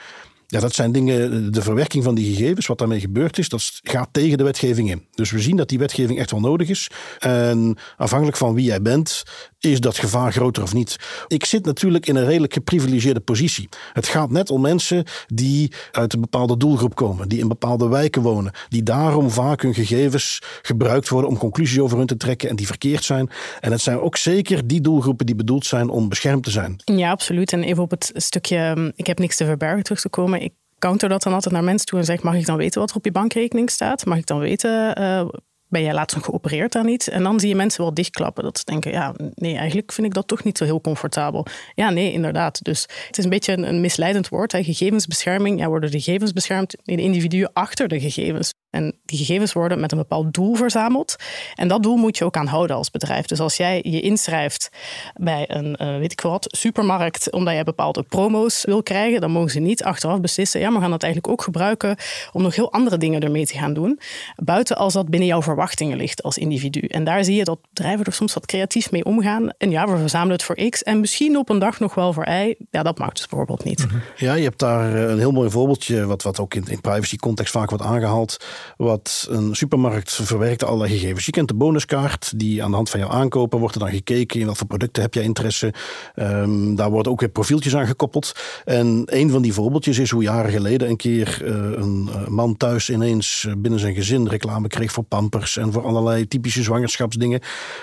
Ja, 0.50 0.60
dat 0.60 0.74
zijn 0.74 0.92
dingen, 0.92 1.52
de 1.52 1.62
verwerking 1.62 2.04
van 2.04 2.14
die 2.14 2.34
gegevens, 2.34 2.66
wat 2.66 2.78
daarmee 2.78 3.00
gebeurd 3.00 3.38
is, 3.38 3.48
dat 3.48 3.80
gaat 3.82 4.08
tegen 4.12 4.38
de 4.38 4.44
wetgeving 4.44 4.90
in. 4.90 5.06
Dus 5.14 5.30
we 5.30 5.40
zien 5.40 5.56
dat 5.56 5.68
die 5.68 5.78
wetgeving 5.78 6.18
echt 6.18 6.30
wel 6.30 6.40
nodig 6.40 6.68
is. 6.68 6.90
En 7.18 7.76
afhankelijk 7.96 8.36
van 8.36 8.54
wie 8.54 8.64
jij 8.64 8.82
bent, 8.82 9.22
is 9.60 9.80
dat 9.80 9.98
gevaar 9.98 10.32
groter 10.32 10.62
of 10.62 10.74
niet. 10.74 10.96
Ik 11.26 11.44
zit 11.44 11.64
natuurlijk 11.64 12.06
in 12.06 12.16
een 12.16 12.24
redelijk 12.24 12.52
geprivilegeerde 12.52 13.20
positie. 13.20 13.68
Het 13.92 14.06
gaat 14.06 14.30
net 14.30 14.50
om 14.50 14.60
mensen 14.60 15.04
die 15.26 15.72
uit 15.92 16.12
een 16.12 16.20
bepaalde 16.20 16.56
doelgroep 16.56 16.94
komen, 16.94 17.28
die 17.28 17.38
in 17.38 17.48
bepaalde 17.48 17.88
wijken 17.88 18.22
wonen, 18.22 18.52
die 18.68 18.82
daarom 18.82 19.30
vaak 19.30 19.62
hun 19.62 19.74
gegevens 19.74 20.42
gebruikt 20.62 21.08
worden 21.08 21.30
om 21.30 21.38
conclusies 21.38 21.78
over 21.78 21.98
hun 21.98 22.06
te 22.06 22.16
trekken 22.16 22.48
en 22.48 22.56
die 22.56 22.66
verkeerd 22.66 23.04
zijn. 23.04 23.30
En 23.60 23.72
het 23.72 23.80
zijn 23.80 24.00
ook 24.00 24.16
zeker 24.16 24.66
die 24.66 24.80
doelgroepen 24.80 25.26
die 25.26 25.34
bedoeld 25.34 25.66
zijn 25.66 25.88
om 25.88 26.08
beschermd 26.08 26.44
te 26.44 26.50
zijn. 26.50 26.82
Ja, 26.84 27.10
absoluut. 27.10 27.52
En 27.52 27.62
even 27.62 27.82
op 27.82 27.90
het 27.90 28.10
stukje, 28.14 28.92
ik 28.96 29.06
heb 29.06 29.18
niks 29.18 29.36
te 29.36 29.44
verbergen 29.44 29.82
terug 29.82 30.00
te 30.00 30.08
komen 30.08 30.42
ik 30.42 30.52
counter 30.78 31.08
dat 31.08 31.22
dan 31.22 31.32
altijd 31.32 31.54
naar 31.54 31.64
mensen 31.64 31.86
toe 31.86 31.98
en 31.98 32.04
zeg: 32.04 32.22
Mag 32.22 32.34
ik 32.34 32.46
dan 32.46 32.56
weten 32.56 32.80
wat 32.80 32.90
er 32.90 32.96
op 32.96 33.04
je 33.04 33.12
bankrekening 33.12 33.70
staat? 33.70 34.04
Mag 34.04 34.18
ik 34.18 34.26
dan 34.26 34.38
weten 34.38 35.00
uh, 35.00 35.28
ben 35.68 35.82
jij 35.82 35.94
laatst 35.94 36.16
nog 36.16 36.24
geopereerd 36.24 36.74
aan 36.74 36.88
iets? 36.88 37.08
En 37.08 37.22
dan 37.22 37.40
zie 37.40 37.48
je 37.48 37.54
mensen 37.54 37.82
wel 37.82 37.94
dichtklappen. 37.94 38.44
Dat 38.44 38.58
ze 38.58 38.64
denken, 38.64 38.90
ja, 38.90 39.14
nee, 39.34 39.56
eigenlijk 39.56 39.92
vind 39.92 40.06
ik 40.06 40.14
dat 40.14 40.26
toch 40.26 40.44
niet 40.44 40.58
zo 40.58 40.64
heel 40.64 40.80
comfortabel. 40.80 41.46
Ja, 41.74 41.90
nee, 41.90 42.12
inderdaad. 42.12 42.64
Dus 42.64 42.82
het 43.06 43.18
is 43.18 43.24
een 43.24 43.30
beetje 43.30 43.52
een, 43.58 43.80
misleidend 43.80 44.28
woord. 44.28 44.52
Gegevensbescherming, 44.52 45.60
ja, 45.60 45.68
worden 45.68 45.90
de 45.90 46.00
gegevens 46.00 46.32
beschermd 46.32 46.76
in 46.84 46.96
de 46.96 47.02
individuen 47.02 47.50
achter 47.52 47.88
de 47.88 48.00
gegevens. 48.00 48.52
En 48.70 48.94
die 49.04 49.18
gegevens 49.18 49.52
worden 49.52 49.80
met 49.80 49.92
een 49.92 49.98
bepaald 49.98 50.34
doel 50.34 50.54
verzameld. 50.54 51.16
En 51.54 51.68
dat 51.68 51.82
doel 51.82 51.96
moet 51.96 52.18
je 52.18 52.24
ook 52.24 52.36
aanhouden 52.36 52.76
als 52.76 52.90
bedrijf. 52.90 53.26
Dus 53.26 53.40
als 53.40 53.56
jij 53.56 53.80
je 53.82 54.00
inschrijft 54.00 54.70
bij 55.14 55.44
een, 55.48 55.76
uh, 55.82 55.98
weet 55.98 56.12
ik 56.12 56.20
wat, 56.20 56.46
supermarkt, 56.50 57.32
omdat 57.32 57.56
je 57.56 57.64
bepaalde 57.64 58.02
promo's 58.02 58.64
wil 58.64 58.82
krijgen, 58.82 59.20
dan 59.20 59.30
mogen 59.30 59.50
ze 59.50 59.60
niet 59.60 59.84
achteraf 59.84 60.20
beslissen, 60.20 60.60
ja, 60.60 60.72
we 60.72 60.80
gaan 60.80 60.90
dat 60.90 61.02
eigenlijk 61.02 61.32
ook 61.32 61.42
gebruiken 61.42 61.96
om 62.32 62.42
nog 62.42 62.54
heel 62.54 62.72
andere 62.72 62.98
dingen 62.98 63.20
ermee 63.20 63.46
te 63.46 63.58
gaan 63.58 63.74
doen. 63.74 64.00
Buiten 64.36 64.76
als 64.76 64.92
dat 64.92 65.08
binnen 65.08 65.28
jouw 65.28 65.42
verwachting 65.42 65.66
verwachtingen 65.68 65.96
ligt 65.96 66.22
als 66.22 66.38
individu. 66.38 66.80
En 66.80 67.04
daar 67.04 67.24
zie 67.24 67.36
je 67.36 67.44
dat 67.44 67.58
bedrijven 67.68 68.04
er 68.04 68.12
soms 68.12 68.34
wat 68.34 68.46
creatief 68.46 68.90
mee 68.90 69.04
omgaan. 69.04 69.50
En 69.58 69.70
ja, 69.70 69.86
we 69.86 69.96
verzamelen 69.96 70.32
het 70.32 70.42
voor 70.42 70.68
X 70.68 70.82
en 70.82 71.00
misschien 71.00 71.36
op 71.36 71.48
een 71.48 71.58
dag 71.58 71.80
nog 71.80 71.94
wel 71.94 72.12
voor 72.12 72.28
Y. 72.28 72.54
Ja, 72.70 72.82
dat 72.82 72.98
mag 72.98 73.12
dus 73.12 73.26
bijvoorbeeld 73.26 73.64
niet. 73.64 73.86
Mhm. 73.86 73.96
Ja, 74.16 74.34
je 74.34 74.42
hebt 74.42 74.58
daar 74.58 74.94
eh, 74.94 75.10
een 75.10 75.18
heel 75.18 75.32
mooi 75.32 75.50
voorbeeldje, 75.50 76.06
wat, 76.06 76.22
wat 76.22 76.40
ook 76.40 76.54
in, 76.54 76.64
in 76.68 76.80
privacy 76.80 77.16
context 77.16 77.52
vaak 77.52 77.70
wordt 77.70 77.84
aangehaald. 77.84 78.36
Wat 78.76 79.26
een 79.30 79.56
supermarkt 79.56 80.12
verwerkt 80.12 80.64
alle 80.64 80.88
gegevens. 80.88 81.24
Je 81.24 81.32
kent 81.32 81.48
de 81.48 81.54
bonuskaart, 81.54 82.32
die 82.36 82.62
aan 82.62 82.70
de 82.70 82.76
hand 82.76 82.90
van 82.90 83.00
jouw 83.00 83.08
aankopen 83.08 83.58
wordt 83.58 83.74
er 83.74 83.80
dan 83.80 83.90
gekeken 83.90 84.40
in 84.40 84.46
wat 84.46 84.56
voor 84.56 84.66
producten 84.66 85.02
heb 85.02 85.14
jij 85.14 85.22
interesse. 85.22 85.72
Um, 86.16 86.74
daar 86.74 86.90
worden 86.90 87.12
ook 87.12 87.20
weer 87.20 87.28
profieltjes 87.28 87.76
aan 87.76 87.86
gekoppeld. 87.86 88.32
En 88.64 89.02
een 89.06 89.30
van 89.30 89.42
die 89.42 89.52
voorbeeldjes 89.52 89.98
is 89.98 90.10
hoe 90.10 90.22
jaren 90.22 90.50
geleden 90.50 90.88
een 90.88 90.96
keer 90.96 91.42
uh, 91.42 91.50
een 91.78 92.10
man 92.28 92.56
thuis 92.56 92.90
ineens 92.90 93.46
binnen 93.58 93.80
zijn 93.80 93.94
gezin 93.94 94.28
reclame 94.28 94.68
kreeg 94.68 94.92
voor 94.92 95.04
pampers 95.04 95.56
en 95.56 95.72
voor 95.72 95.84
allerlei 95.84 96.28
typische 96.28 96.62
zwangerschapsdingen. 96.62 97.40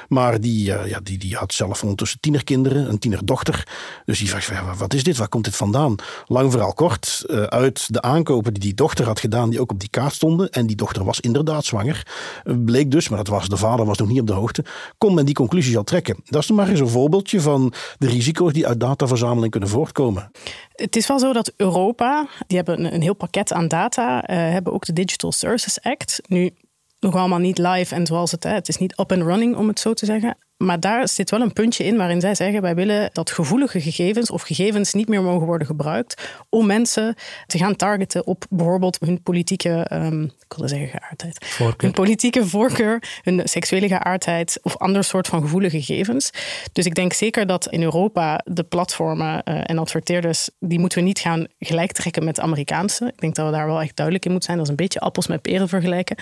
Maar 0.08 0.42
die, 0.42 0.64
ja, 0.64 1.00
die, 1.04 1.18
die 1.18 1.36
had 1.36 1.54
zelf 1.54 1.82
ondertussen 1.82 2.20
tienerkinderen, 2.20 2.90
een 2.90 3.00
tienerdochter. 3.00 3.68
Dus 4.06 4.20
die 4.20 4.30
vraagt, 4.30 4.48
ja, 4.48 4.76
wat 4.76 4.94
is 4.94 5.04
dit? 5.04 5.18
Waar 5.18 5.30
komt 5.30 5.44
dit 5.44 5.56
vandaan? 5.56 5.96
Lang 6.28 6.52
vooral 6.52 6.74
kort, 6.74 7.24
uit 7.50 7.94
de 7.94 8.02
aankopen 8.02 8.54
die 8.54 8.62
die 8.62 8.74
dochter 8.74 9.06
had 9.06 9.20
gedaan, 9.20 9.50
die 9.50 9.60
ook 9.60 9.72
op 9.72 9.80
die 9.80 9.90
kaart 9.90 10.14
stonden. 10.14 10.50
En 10.50 10.65
die 10.68 10.76
dochter 10.76 11.04
was 11.04 11.20
inderdaad 11.20 11.66
zwanger. 11.66 12.08
bleek 12.44 12.92
dus, 12.92 13.10
maar 13.10 13.18
dat 13.18 13.28
was, 13.28 13.48
de 13.50 13.58
vader 13.58 13.86
was 13.86 13.98
nog 13.98 14.08
niet 14.08 14.20
op 14.20 14.28
de 14.28 14.34
hoogte. 14.34 14.66
Kon 14.98 15.14
men 15.14 15.26
die 15.26 15.34
conclusies 15.36 15.78
al 15.78 15.84
trekken. 15.84 16.18
Dat 16.24 16.44
is 16.44 16.52
maar 16.52 16.70
eens 16.70 16.80
een 16.80 16.88
voorbeeldje 16.88 17.42
van 17.42 17.74
de 17.98 18.08
risico's 18.08 18.54
die 18.54 18.68
uit 18.68 18.80
dataverzameling 18.80 19.52
kunnen 19.52 19.70
voortkomen. 19.70 20.32
Het 20.72 20.96
is 20.96 21.08
wel 21.08 21.20
zo 21.20 21.34
dat 21.34 21.54
Europa, 21.58 22.28
die 22.48 22.58
hebben 22.58 22.94
een, 22.94 23.02
heel 23.02 23.14
pakket 23.14 23.54
aan 23.54 23.68
data, 23.68 24.30
uh, 24.30 24.38
hebben 24.38 24.74
ook 24.74 24.86
de 24.86 24.94
Digital 24.94 25.32
Services 25.32 25.82
Act. 25.82 26.22
Nu, 26.28 26.52
nog 27.00 27.16
allemaal 27.16 27.40
niet 27.40 27.58
live 27.58 27.96
en 27.96 28.06
zoals 28.06 28.32
het, 28.32 28.44
hè, 28.44 28.54
het 28.54 28.68
is 28.68 28.78
niet 28.78 29.00
up 29.00 29.12
and 29.12 29.22
running 29.22 29.56
om 29.56 29.68
het 29.68 29.80
zo 29.80 29.94
te 29.94 30.06
zeggen. 30.06 30.38
Maar 30.58 30.80
daar 30.80 31.08
zit 31.08 31.30
wel 31.30 31.42
een 31.42 31.54
puntje 31.54 31.84
in 31.84 31.98
waarin 31.98 32.22
zij 32.22 32.36
zeggen: 32.36 32.62
wij 32.62 32.76
willen 32.76 33.10
dat 33.14 33.32
gevoelige 33.32 33.82
gegevens 33.82 34.30
of 34.30 34.42
gegevens 34.42 34.94
niet 34.94 35.08
meer 35.08 35.22
mogen 35.22 35.46
worden 35.48 35.68
gebruikt 35.68 36.28
om 36.50 36.66
mensen 36.66 37.16
te 37.46 37.58
gaan 37.58 37.76
targeten 37.76 38.28
op 38.28 38.46
bijvoorbeeld 38.50 38.98
hun 39.00 39.22
politieke, 39.22 39.88
um, 39.94 40.24
ik 40.24 40.32
wilde 40.48 40.68
zeggen 40.68 40.88
geaardheid, 40.88 41.46
voorkeur. 41.46 41.90
hun 41.90 41.92
politieke 41.92 42.46
voorkeur, 42.46 43.20
hun 43.22 43.42
seksuele 43.44 43.88
geaardheid 43.88 44.60
of 44.62 44.78
ander 44.78 45.04
soort 45.04 45.28
van 45.28 45.42
gevoelige 45.42 45.82
gegevens. 45.82 46.30
Dus 46.72 46.86
ik 46.86 46.96
denk 46.96 47.14
zeker 47.14 47.48
dat 47.48 47.68
in 47.68 47.82
Europa 47.82 48.42
de 48.44 48.64
platformen 48.64 49.42
uh, 49.46 49.62
en 49.64 49.78
adverteerders, 49.78 50.50
die 50.60 50.80
moeten 50.80 50.98
we 50.98 51.04
niet 51.04 51.20
gaan 51.20 51.48
gelijk 51.60 51.92
trekken 51.92 52.24
met 52.24 52.36
de 52.36 52.42
Amerikaanse. 52.42 53.06
Ik 53.06 53.20
denk 53.20 53.36
dat 53.36 53.46
we 53.46 53.52
daar 53.52 53.68
wel 53.68 53.82
echt 53.82 53.96
duidelijk 53.96 54.26
in 54.26 54.32
moeten 54.32 54.50
zijn. 54.50 54.58
Dat 54.58 54.68
is 54.68 54.72
een 54.78 54.84
beetje 54.84 55.00
appels 55.00 55.28
met 55.28 55.42
peren 55.42 55.70
vergelijken. 55.70 56.18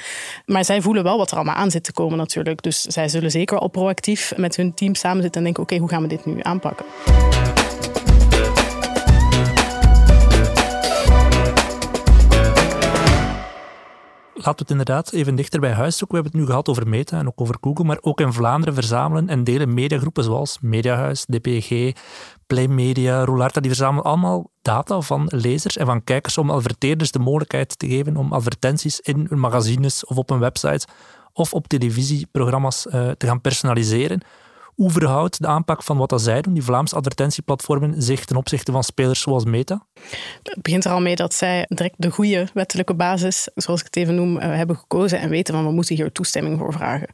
Maar 0.46 0.66
zij 0.66 0.82
voelen 0.82 1.04
wel 1.04 1.18
wat 1.18 1.32
er 1.32 1.36
allemaal 1.36 1.56
aan 1.56 1.72
zit 1.72 1.84
te 1.84 1.94
komen 1.94 2.18
natuurlijk. 2.18 2.62
Dus 2.62 2.82
zij 2.82 3.10
zullen 3.10 3.32
zeker 3.32 3.58
al 3.58 3.68
proactief 3.68 4.23
met 4.36 4.56
hun 4.56 4.74
team 4.74 4.96
samen 4.96 5.22
zitten 5.22 5.38
en 5.38 5.44
denken: 5.44 5.64
oké, 5.64 5.78
hoe 5.78 5.90
gaan 5.90 6.02
we 6.02 6.08
dit 6.08 6.26
nu 6.26 6.40
aanpakken? 6.42 6.86
Laten 14.46 14.66
we 14.66 14.74
het 14.74 14.80
inderdaad 14.80 15.12
even 15.12 15.36
dichter 15.36 15.60
bij 15.60 15.72
huis 15.72 15.98
zoeken. 15.98 16.18
We 16.18 16.24
hebben 16.24 16.32
het 16.32 16.42
nu 16.42 16.48
gehad 16.50 16.70
over 16.70 16.88
Meta 16.88 17.20
en 17.20 17.28
ook 17.28 17.42
over 17.42 17.58
Google, 17.62 17.86
maar 17.86 17.98
ook 18.02 18.20
in 18.20 18.34
Vlaanderen 18.34 18.74
verzamelen 18.74 19.30
en 19.30 19.44
delen 19.44 19.74
mediagroepen 19.74 20.24
zoals 20.24 20.58
Mediahuis, 20.62 21.26
DPG, 21.26 21.92
Play 22.48 22.68
Media, 22.68 23.24
Roularta, 23.24 23.60
die 23.60 23.70
verzamelen 23.70 24.04
allemaal 24.04 24.52
data 24.62 25.02
van 25.02 25.28
lezers 25.30 25.78
en 25.78 25.86
van 25.86 26.04
kijkers 26.04 26.38
om 26.38 26.50
adverteerders 26.50 27.12
de 27.12 27.20
mogelijkheid 27.20 27.80
te 27.80 27.88
geven 27.88 28.18
om 28.18 28.34
advertenties 28.34 29.00
in 29.00 29.26
hun 29.30 29.40
magazines 29.40 30.06
of 30.06 30.18
op 30.18 30.30
een 30.30 30.40
website 30.40 30.88
of 31.34 31.54
op 31.54 31.68
televisieprogramma's 31.68 32.86
uh, 32.86 33.12
te 33.12 33.28
gaan 33.28 33.42
personaliseren. 33.42 34.22
Hoe 34.76 34.92
verhoudt 34.92 35.42
de 35.42 35.48
aanpak 35.48 35.84
van 35.84 35.98
wat 35.98 36.22
zij 36.22 36.42
doen, 36.42 36.54
die 36.54 36.64
Vlaamse 36.64 36.96
advertentieplatformen, 36.96 38.02
zich 38.02 38.26
ten 38.26 38.36
opzichte 38.36 38.72
van 38.72 38.84
spelers 38.84 39.22
zoals 39.22 39.46
Meta? 39.46 39.86
Het 40.44 40.62
begint 40.62 40.86
er 40.86 40.92
al 40.92 41.02
mee 41.02 41.16
dat 41.16 41.34
zij 41.34 41.66
direct 41.68 41.96
de 41.98 42.12
goede 42.12 42.48
wettelijke 42.54 42.94
basis, 42.94 43.48
zoals 43.56 43.80
ik 43.80 43.86
het 43.86 43.96
even 43.96 44.16
noem, 44.16 44.38
uh, 44.38 44.42
hebben 44.42 44.78
gekozen 44.78 45.20
en 45.20 45.30
weten 45.30 45.54
van 45.54 45.66
we 45.66 45.72
moeten 45.72 45.96
hier 45.96 46.12
toestemming 46.12 46.58
voor 46.58 46.74
vragen. 46.74 47.10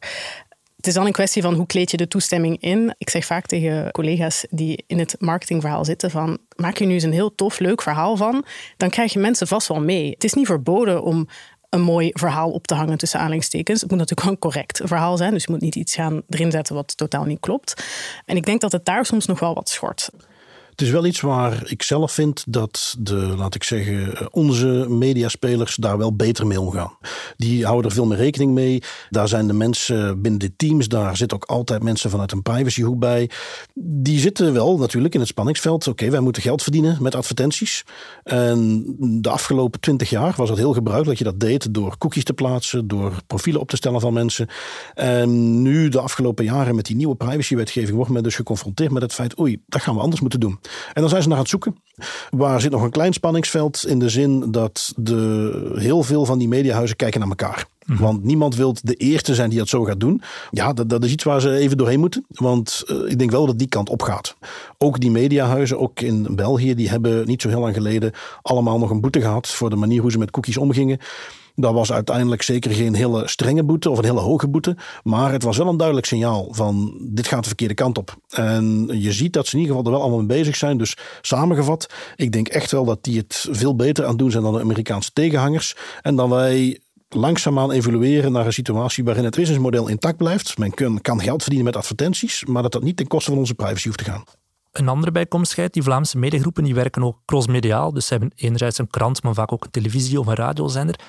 Het 0.80 0.88
is 0.88 0.94
dan 0.94 1.06
een 1.06 1.12
kwestie 1.12 1.42
van 1.42 1.54
hoe 1.54 1.66
kleed 1.66 1.90
je 1.90 1.96
de 1.96 2.08
toestemming 2.08 2.60
in. 2.60 2.94
Ik 2.98 3.10
zeg 3.10 3.24
vaak 3.24 3.46
tegen 3.46 3.90
collega's 3.90 4.46
die 4.50 4.84
in 4.86 4.98
het 4.98 5.16
marketingverhaal 5.18 5.84
zitten 5.84 6.10
van 6.10 6.38
maak 6.56 6.76
je 6.76 6.84
nu 6.84 6.92
eens 6.92 7.02
een 7.02 7.12
heel 7.12 7.34
tof, 7.34 7.58
leuk 7.58 7.82
verhaal 7.82 8.16
van, 8.16 8.44
dan 8.76 8.90
krijg 8.90 9.12
je 9.12 9.18
mensen 9.18 9.46
vast 9.46 9.68
wel 9.68 9.80
mee. 9.80 10.10
Het 10.10 10.24
is 10.24 10.32
niet 10.32 10.46
verboden 10.46 11.02
om 11.02 11.28
een 11.70 11.80
mooi 11.80 12.10
verhaal 12.12 12.50
op 12.50 12.66
te 12.66 12.74
hangen 12.74 12.98
tussen 12.98 13.18
aanhalingstekens. 13.18 13.80
Het 13.80 13.90
moet 13.90 13.98
natuurlijk 13.98 14.26
wel 14.26 14.36
een 14.36 14.50
correct 14.50 14.80
verhaal 14.84 15.16
zijn. 15.16 15.32
Dus 15.32 15.44
je 15.44 15.50
moet 15.50 15.60
niet 15.60 15.74
iets 15.74 15.94
gaan 15.94 16.22
erin 16.28 16.50
zetten 16.50 16.74
wat 16.74 16.96
totaal 16.96 17.24
niet 17.24 17.40
klopt. 17.40 17.84
En 18.26 18.36
ik 18.36 18.44
denk 18.44 18.60
dat 18.60 18.72
het 18.72 18.84
daar 18.84 19.06
soms 19.06 19.26
nog 19.26 19.40
wel 19.40 19.54
wat 19.54 19.68
schort. 19.68 20.10
Het 20.80 20.88
is 20.88 20.94
wel 20.94 21.06
iets 21.06 21.20
waar 21.20 21.62
ik 21.70 21.82
zelf 21.82 22.12
vind 22.12 22.44
dat 22.48 22.96
de, 22.98 23.14
laat 23.14 23.54
ik 23.54 23.64
zeggen, 23.64 24.32
onze 24.32 24.66
mediaspelers 24.88 25.76
daar 25.76 25.98
wel 25.98 26.16
beter 26.16 26.46
mee 26.46 26.60
omgaan. 26.60 26.92
Die 27.36 27.64
houden 27.64 27.90
er 27.90 27.96
veel 27.96 28.06
meer 28.06 28.16
rekening 28.16 28.52
mee. 28.52 28.82
Daar 29.10 29.28
zijn 29.28 29.46
de 29.46 29.52
mensen 29.52 30.22
binnen 30.22 30.40
de 30.40 30.52
teams, 30.56 30.88
daar 30.88 31.16
zitten 31.16 31.36
ook 31.36 31.44
altijd 31.44 31.82
mensen 31.82 32.10
vanuit 32.10 32.32
een 32.32 32.42
privacyhoek 32.42 32.98
bij. 32.98 33.30
Die 33.74 34.18
zitten 34.18 34.52
wel 34.52 34.78
natuurlijk 34.78 35.14
in 35.14 35.20
het 35.20 35.28
spanningsveld. 35.28 35.88
Oké, 35.88 36.10
wij 36.10 36.20
moeten 36.20 36.42
geld 36.42 36.62
verdienen 36.62 36.96
met 37.00 37.14
advertenties. 37.14 37.84
En 38.24 38.84
de 38.98 39.30
afgelopen 39.30 39.80
twintig 39.80 40.10
jaar 40.10 40.34
was 40.36 40.48
het 40.48 40.58
heel 40.58 40.72
gebruikelijk 40.72 41.18
dat 41.18 41.18
je 41.18 41.36
dat 41.38 41.48
deed 41.48 41.74
door 41.74 41.98
cookies 41.98 42.24
te 42.24 42.32
plaatsen, 42.32 42.88
door 42.88 43.12
profielen 43.26 43.60
op 43.60 43.68
te 43.68 43.76
stellen 43.76 44.00
van 44.00 44.12
mensen. 44.12 44.48
En 44.94 45.62
nu, 45.62 45.88
de 45.88 46.00
afgelopen 46.00 46.44
jaren, 46.44 46.74
met 46.74 46.86
die 46.86 46.96
nieuwe 46.96 47.16
privacywetgeving, 47.16 47.96
wordt 47.96 48.10
men 48.10 48.22
dus 48.22 48.34
geconfronteerd 48.34 48.92
met 48.92 49.02
het 49.02 49.14
feit: 49.14 49.38
oei, 49.40 49.62
dat 49.66 49.82
gaan 49.82 49.94
we 49.94 50.00
anders 50.00 50.20
moeten 50.20 50.40
doen. 50.40 50.58
En 50.92 51.00
dan 51.00 51.08
zijn 51.08 51.22
ze 51.22 51.28
naar 51.28 51.38
het 51.38 51.48
zoeken. 51.48 51.76
Waar 52.30 52.60
zit 52.60 52.70
nog 52.70 52.82
een 52.82 52.90
klein 52.90 53.12
spanningsveld 53.12 53.86
in 53.86 53.98
de 53.98 54.08
zin 54.08 54.50
dat 54.50 54.92
de, 54.96 55.72
heel 55.74 56.02
veel 56.02 56.24
van 56.24 56.38
die 56.38 56.48
mediahuizen 56.48 56.96
kijken 56.96 57.20
naar 57.20 57.28
elkaar. 57.28 57.66
Mhm. 57.86 58.02
Want 58.02 58.24
niemand 58.24 58.56
wil 58.56 58.74
de 58.82 58.94
eerste 58.94 59.34
zijn 59.34 59.50
die 59.50 59.58
dat 59.58 59.68
zo 59.68 59.84
gaat 59.84 60.00
doen. 60.00 60.22
Ja, 60.50 60.72
dat, 60.72 60.88
dat 60.88 61.04
is 61.04 61.12
iets 61.12 61.24
waar 61.24 61.40
ze 61.40 61.56
even 61.56 61.76
doorheen 61.76 62.00
moeten. 62.00 62.24
Want 62.28 62.82
uh, 62.86 63.10
ik 63.10 63.18
denk 63.18 63.30
wel 63.30 63.46
dat 63.46 63.58
die 63.58 63.68
kant 63.68 63.88
op 63.88 64.02
gaat. 64.02 64.36
Ook 64.78 65.00
die 65.00 65.10
mediahuizen, 65.10 65.78
ook 65.78 66.00
in 66.00 66.26
België, 66.30 66.74
die 66.74 66.88
hebben 66.88 67.26
niet 67.26 67.42
zo 67.42 67.48
heel 67.48 67.60
lang 67.60 67.74
geleden 67.74 68.12
allemaal 68.42 68.78
nog 68.78 68.90
een 68.90 69.00
boete 69.00 69.20
gehad 69.20 69.48
voor 69.48 69.70
de 69.70 69.76
manier 69.76 70.00
hoe 70.00 70.10
ze 70.10 70.18
met 70.18 70.30
cookies 70.30 70.56
omgingen. 70.56 70.98
Dat 71.54 71.72
was 71.72 71.92
uiteindelijk 71.92 72.42
zeker 72.42 72.70
geen 72.70 72.94
hele 72.94 73.28
strenge 73.28 73.64
boete 73.64 73.90
of 73.90 73.98
een 73.98 74.04
hele 74.04 74.20
hoge 74.20 74.48
boete. 74.48 74.76
Maar 75.02 75.32
het 75.32 75.42
was 75.42 75.56
wel 75.56 75.68
een 75.68 75.76
duidelijk 75.76 76.06
signaal 76.06 76.48
van 76.50 76.98
dit 77.00 77.26
gaat 77.26 77.42
de 77.42 77.48
verkeerde 77.48 77.74
kant 77.74 77.98
op. 77.98 78.16
En 78.28 78.88
je 78.92 79.12
ziet 79.12 79.32
dat 79.32 79.46
ze 79.46 79.54
in 79.54 79.60
ieder 79.60 79.76
geval 79.76 79.90
er 79.90 79.98
wel 79.98 80.06
allemaal 80.06 80.26
mee 80.26 80.38
bezig 80.38 80.56
zijn. 80.56 80.78
Dus 80.78 80.96
samengevat, 81.20 81.92
ik 82.16 82.32
denk 82.32 82.48
echt 82.48 82.70
wel 82.70 82.84
dat 82.84 83.04
die 83.04 83.18
het 83.18 83.48
veel 83.50 83.76
beter 83.76 84.04
aan 84.04 84.16
doen 84.16 84.30
zijn 84.30 84.42
dan 84.42 84.52
de 84.52 84.60
Amerikaanse 84.60 85.12
tegenhangers. 85.12 85.76
En 86.02 86.16
dan 86.16 86.30
wij 86.30 86.80
langzaamaan 87.08 87.70
evolueren 87.70 88.32
naar 88.32 88.46
een 88.46 88.52
situatie 88.52 89.04
waarin 89.04 89.24
het 89.24 89.36
businessmodel 89.36 89.88
intact 89.88 90.16
blijft. 90.16 90.58
Men 90.58 90.74
kan 91.02 91.20
geld 91.20 91.40
verdienen 91.42 91.64
met 91.64 91.76
advertenties, 91.76 92.44
maar 92.44 92.62
dat 92.62 92.72
dat 92.72 92.82
niet 92.82 92.96
ten 92.96 93.06
koste 93.06 93.30
van 93.30 93.38
onze 93.38 93.54
privacy 93.54 93.86
hoeft 93.86 93.98
te 93.98 94.04
gaan. 94.04 94.24
Een 94.72 94.88
andere 94.88 95.12
bijkomstigheid, 95.12 95.72
die 95.72 95.82
Vlaamse 95.82 96.18
mediagroepen 96.18 96.64
die 96.64 96.74
werken 96.74 97.04
ook 97.04 97.18
crossmediaal. 97.24 97.92
Dus 97.92 98.06
ze 98.06 98.12
hebben 98.12 98.32
enerzijds 98.34 98.78
een 98.78 98.90
krant, 98.90 99.22
maar 99.22 99.34
vaak 99.34 99.52
ook 99.52 99.64
een 99.64 99.70
televisie- 99.70 100.20
of 100.20 100.26
een 100.26 100.34
radiozender. 100.34 101.00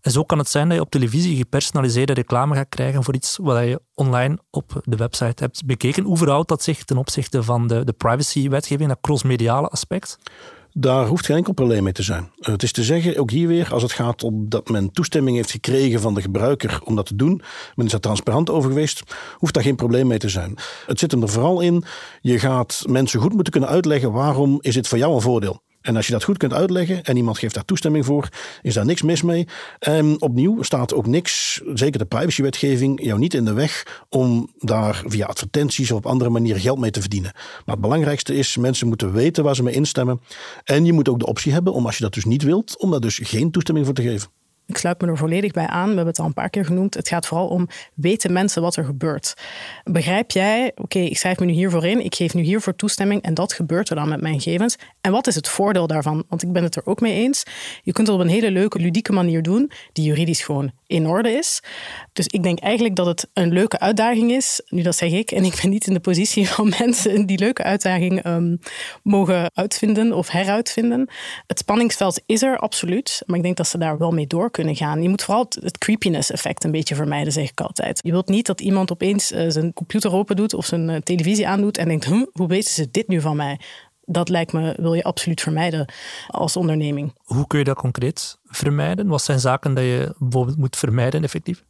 En 0.00 0.10
zo 0.10 0.24
kan 0.24 0.38
het 0.38 0.48
zijn 0.48 0.68
dat 0.68 0.76
je 0.76 0.82
op 0.82 0.90
televisie 0.90 1.36
gepersonaliseerde 1.36 2.12
reclame 2.12 2.54
gaat 2.54 2.68
krijgen 2.68 3.04
voor 3.04 3.14
iets 3.14 3.38
wat 3.42 3.64
je 3.64 3.80
online 3.94 4.38
op 4.50 4.80
de 4.84 4.96
website 4.96 5.42
hebt 5.42 5.66
bekeken. 5.66 6.04
Hoe 6.04 6.16
verhoudt 6.16 6.48
dat 6.48 6.62
zich 6.62 6.84
ten 6.84 6.96
opzichte 6.96 7.42
van 7.42 7.66
de, 7.66 7.84
de 7.84 7.92
privacy-wetgeving, 7.92 8.88
dat 8.88 8.98
crossmediale 9.00 9.68
aspect? 9.68 10.18
Daar 10.72 11.06
hoeft 11.06 11.26
geen 11.26 11.36
enkel 11.36 11.52
probleem 11.52 11.82
mee 11.82 11.92
te 11.92 12.02
zijn. 12.02 12.30
Het 12.40 12.62
is 12.62 12.72
te 12.72 12.84
zeggen, 12.84 13.16
ook 13.16 13.30
hier 13.30 13.48
weer, 13.48 13.72
als 13.72 13.82
het 13.82 13.92
gaat 13.92 14.22
om 14.22 14.48
dat 14.48 14.68
men 14.68 14.92
toestemming 14.92 15.36
heeft 15.36 15.50
gekregen 15.50 16.00
van 16.00 16.14
de 16.14 16.20
gebruiker 16.20 16.80
om 16.84 16.96
dat 16.96 17.06
te 17.06 17.16
doen, 17.16 17.42
men 17.74 17.86
is 17.86 17.92
daar 17.92 18.00
transparant 18.00 18.50
over 18.50 18.70
geweest, 18.70 19.02
hoeft 19.36 19.54
daar 19.54 19.62
geen 19.62 19.76
probleem 19.76 20.06
mee 20.06 20.18
te 20.18 20.28
zijn. 20.28 20.54
Het 20.86 20.98
zit 20.98 21.10
hem 21.10 21.22
er 21.22 21.28
vooral 21.28 21.60
in, 21.60 21.84
je 22.20 22.38
gaat 22.38 22.82
mensen 22.88 23.20
goed 23.20 23.34
moeten 23.34 23.52
kunnen 23.52 23.70
uitleggen 23.70 24.12
waarom 24.12 24.58
is 24.60 24.74
dit 24.74 24.88
voor 24.88 24.98
jou 24.98 25.14
een 25.14 25.20
voordeel. 25.20 25.62
En 25.80 25.96
als 25.96 26.06
je 26.06 26.12
dat 26.12 26.24
goed 26.24 26.36
kunt 26.36 26.52
uitleggen 26.52 27.04
en 27.04 27.16
iemand 27.16 27.38
geeft 27.38 27.54
daar 27.54 27.64
toestemming 27.64 28.04
voor, 28.04 28.28
is 28.62 28.74
daar 28.74 28.84
niks 28.84 29.02
mis 29.02 29.22
mee. 29.22 29.46
En 29.78 30.20
opnieuw 30.20 30.62
staat 30.62 30.94
ook 30.94 31.06
niks, 31.06 31.60
zeker 31.74 31.98
de 31.98 32.04
privacywetgeving, 32.04 33.04
jou 33.04 33.18
niet 33.18 33.34
in 33.34 33.44
de 33.44 33.52
weg 33.52 34.02
om 34.08 34.50
daar 34.58 35.02
via 35.06 35.26
advertenties 35.26 35.90
of 35.90 35.96
op 35.96 36.06
andere 36.06 36.30
manieren 36.30 36.60
geld 36.60 36.78
mee 36.78 36.90
te 36.90 37.00
verdienen. 37.00 37.32
Maar 37.34 37.74
het 37.74 37.80
belangrijkste 37.80 38.34
is, 38.34 38.56
mensen 38.56 38.88
moeten 38.88 39.12
weten 39.12 39.44
waar 39.44 39.54
ze 39.54 39.62
mee 39.62 39.74
instemmen. 39.74 40.20
En 40.64 40.84
je 40.84 40.92
moet 40.92 41.08
ook 41.08 41.18
de 41.18 41.26
optie 41.26 41.52
hebben 41.52 41.72
om, 41.72 41.86
als 41.86 41.96
je 41.96 42.02
dat 42.02 42.14
dus 42.14 42.24
niet 42.24 42.42
wilt, 42.42 42.78
om 42.78 42.90
daar 42.90 43.00
dus 43.00 43.20
geen 43.22 43.50
toestemming 43.50 43.86
voor 43.86 43.94
te 43.94 44.02
geven. 44.02 44.39
Ik 44.70 44.76
sluit 44.76 45.00
me 45.00 45.06
er 45.06 45.16
volledig 45.16 45.52
bij 45.52 45.66
aan. 45.66 45.88
We 45.88 45.94
hebben 45.94 46.06
het 46.06 46.18
al 46.18 46.26
een 46.26 46.32
paar 46.32 46.50
keer 46.50 46.64
genoemd. 46.64 46.94
Het 46.94 47.08
gaat 47.08 47.26
vooral 47.26 47.48
om 47.48 47.68
weten 47.94 48.32
mensen 48.32 48.62
wat 48.62 48.76
er 48.76 48.84
gebeurt. 48.84 49.34
Begrijp 49.84 50.30
jij, 50.30 50.72
oké, 50.76 50.98
ik 50.98 51.18
schrijf 51.18 51.38
me 51.38 51.46
nu 51.46 51.52
hiervoor 51.52 51.86
in, 51.86 52.04
ik 52.04 52.14
geef 52.14 52.34
nu 52.34 52.42
hiervoor 52.42 52.76
toestemming 52.76 53.22
en 53.22 53.34
dat 53.34 53.52
gebeurt 53.52 53.88
er 53.88 53.96
dan 53.96 54.08
met 54.08 54.20
mijn 54.20 54.40
gegevens. 54.40 54.76
En 55.00 55.12
wat 55.12 55.26
is 55.26 55.34
het 55.34 55.48
voordeel 55.48 55.86
daarvan? 55.86 56.24
Want 56.28 56.42
ik 56.42 56.52
ben 56.52 56.62
het 56.62 56.76
er 56.76 56.86
ook 56.86 57.00
mee 57.00 57.14
eens. 57.14 57.42
Je 57.82 57.92
kunt 57.92 58.06
het 58.06 58.16
op 58.16 58.22
een 58.22 58.28
hele 58.28 58.50
leuke, 58.50 58.78
ludieke 58.78 59.12
manier 59.12 59.42
doen, 59.42 59.70
die 59.92 60.04
juridisch 60.04 60.42
gewoon 60.42 60.72
in 60.90 61.06
orde 61.06 61.30
is. 61.30 61.62
Dus 62.12 62.26
ik 62.26 62.42
denk 62.42 62.58
eigenlijk 62.58 62.96
dat 62.96 63.06
het 63.06 63.28
een 63.32 63.52
leuke 63.52 63.78
uitdaging 63.78 64.30
is. 64.30 64.62
Nu, 64.68 64.82
dat 64.82 64.96
zeg 64.96 65.12
ik. 65.12 65.30
En 65.30 65.44
ik 65.44 65.58
ben 65.60 65.70
niet 65.70 65.86
in 65.86 65.92
de 65.92 66.00
positie 66.00 66.48
van 66.48 66.72
mensen 66.78 67.26
die 67.26 67.38
leuke 67.38 67.62
uitdaging 67.62 68.26
um, 68.26 68.58
mogen 69.02 69.50
uitvinden 69.54 70.12
of 70.12 70.28
heruitvinden. 70.28 71.08
Het 71.46 71.58
spanningsveld 71.58 72.22
is 72.26 72.42
er 72.42 72.58
absoluut. 72.58 73.22
Maar 73.26 73.36
ik 73.36 73.42
denk 73.42 73.56
dat 73.56 73.68
ze 73.68 73.78
daar 73.78 73.98
wel 73.98 74.10
mee 74.10 74.26
door 74.26 74.50
kunnen 74.50 74.76
gaan. 74.76 75.02
Je 75.02 75.08
moet 75.08 75.22
vooral 75.22 75.46
het, 75.60 75.78
creepiness-effect 75.78 76.64
een 76.64 76.70
beetje 76.70 76.94
vermijden, 76.94 77.32
zeg 77.32 77.50
ik 77.50 77.60
altijd. 77.60 78.00
Je 78.02 78.10
wilt 78.10 78.28
niet 78.28 78.46
dat 78.46 78.60
iemand 78.60 78.92
opeens 78.92 79.32
uh, 79.32 79.44
zijn 79.48 79.72
computer 79.72 80.12
open 80.12 80.36
doet 80.36 80.54
of 80.54 80.66
zijn 80.66 80.88
uh, 80.88 80.96
televisie 80.96 81.48
aandoet 81.48 81.78
en 81.78 81.88
denkt: 81.88 82.04
hm, 82.04 82.24
hoe 82.32 82.48
weten 82.48 82.70
ze 82.70 82.90
dit 82.90 83.08
nu 83.08 83.20
van 83.20 83.36
mij? 83.36 83.58
Dat 84.10 84.28
lijkt 84.28 84.52
me, 84.52 84.74
wil 84.76 84.94
je 84.94 85.02
absoluut 85.02 85.40
vermijden 85.40 85.92
als 86.28 86.56
onderneming. 86.56 87.12
Hoe 87.24 87.46
kun 87.46 87.58
je 87.58 87.64
dat 87.64 87.76
concreet 87.76 88.38
vermijden? 88.44 89.06
Wat 89.06 89.22
zijn 89.22 89.40
zaken 89.40 89.74
dat 89.74 89.84
je 89.84 90.14
bijvoorbeeld 90.18 90.56
moet 90.56 90.76
vermijden 90.76 91.22
effectief? 91.22 91.62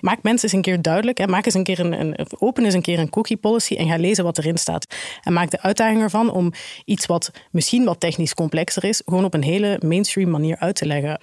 Maak 0.00 0.22
mensen 0.22 0.44
eens 0.44 0.52
een 0.52 0.62
keer 0.62 0.82
duidelijk. 0.82 1.18
Hè. 1.18 1.26
Maak 1.26 1.44
eens 1.44 1.54
een 1.54 1.64
keer 1.64 1.80
een, 1.80 2.00
een, 2.00 2.26
open 2.38 2.64
eens 2.64 2.74
een 2.74 2.82
keer 2.82 2.98
een 2.98 3.10
cookie 3.10 3.36
policy 3.36 3.74
en 3.74 3.88
ga 3.88 3.96
lezen 3.96 4.24
wat 4.24 4.38
erin 4.38 4.58
staat. 4.58 4.86
En 5.22 5.32
maak 5.32 5.50
de 5.50 5.62
uitdaging 5.62 6.02
ervan 6.02 6.30
om 6.30 6.52
iets 6.84 7.06
wat 7.06 7.30
misschien 7.50 7.84
wat 7.84 8.00
technisch 8.00 8.34
complexer 8.34 8.84
is, 8.84 9.02
gewoon 9.04 9.24
op 9.24 9.34
een 9.34 9.42
hele 9.42 9.80
mainstream 9.84 10.30
manier 10.30 10.56
uit 10.58 10.76
te 10.76 10.86
leggen. 10.86 11.20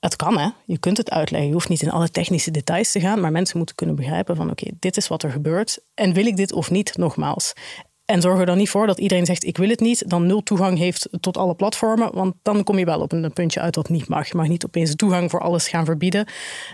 Het 0.00 0.16
kan, 0.16 0.38
hè. 0.38 0.48
Je 0.64 0.78
kunt 0.78 0.96
het 0.96 1.10
uitleggen. 1.10 1.48
Je 1.48 1.54
hoeft 1.54 1.68
niet 1.68 1.82
in 1.82 1.90
alle 1.90 2.10
technische 2.10 2.50
details 2.50 2.92
te 2.92 3.00
gaan, 3.00 3.20
maar 3.20 3.32
mensen 3.32 3.56
moeten 3.56 3.76
kunnen 3.76 3.96
begrijpen 3.96 4.36
van 4.36 4.50
oké, 4.50 4.66
dit 4.78 4.96
is 4.96 5.08
wat 5.08 5.22
er 5.22 5.30
gebeurt. 5.30 5.78
En 5.94 6.12
wil 6.12 6.26
ik 6.26 6.36
dit 6.36 6.52
of 6.52 6.70
niet, 6.70 6.96
nogmaals. 6.96 7.52
En 8.10 8.20
zorg 8.20 8.40
er 8.40 8.46
dan 8.46 8.56
niet 8.56 8.70
voor 8.70 8.86
dat 8.86 8.98
iedereen 8.98 9.26
zegt 9.26 9.44
ik 9.44 9.56
wil 9.56 9.68
het 9.68 9.80
niet, 9.80 10.08
dan 10.08 10.26
nul 10.26 10.42
toegang 10.42 10.78
heeft 10.78 11.08
tot 11.20 11.36
alle 11.36 11.54
platformen. 11.54 12.10
Want 12.14 12.34
dan 12.42 12.64
kom 12.64 12.78
je 12.78 12.84
wel 12.84 13.00
op 13.00 13.12
een 13.12 13.32
puntje 13.32 13.60
uit 13.60 13.74
dat 13.74 13.88
niet 13.88 14.08
mag. 14.08 14.28
Je 14.28 14.36
mag 14.36 14.48
niet 14.48 14.64
opeens 14.64 14.96
toegang 14.96 15.30
voor 15.30 15.40
alles 15.40 15.68
gaan 15.68 15.84
verbieden, 15.84 16.26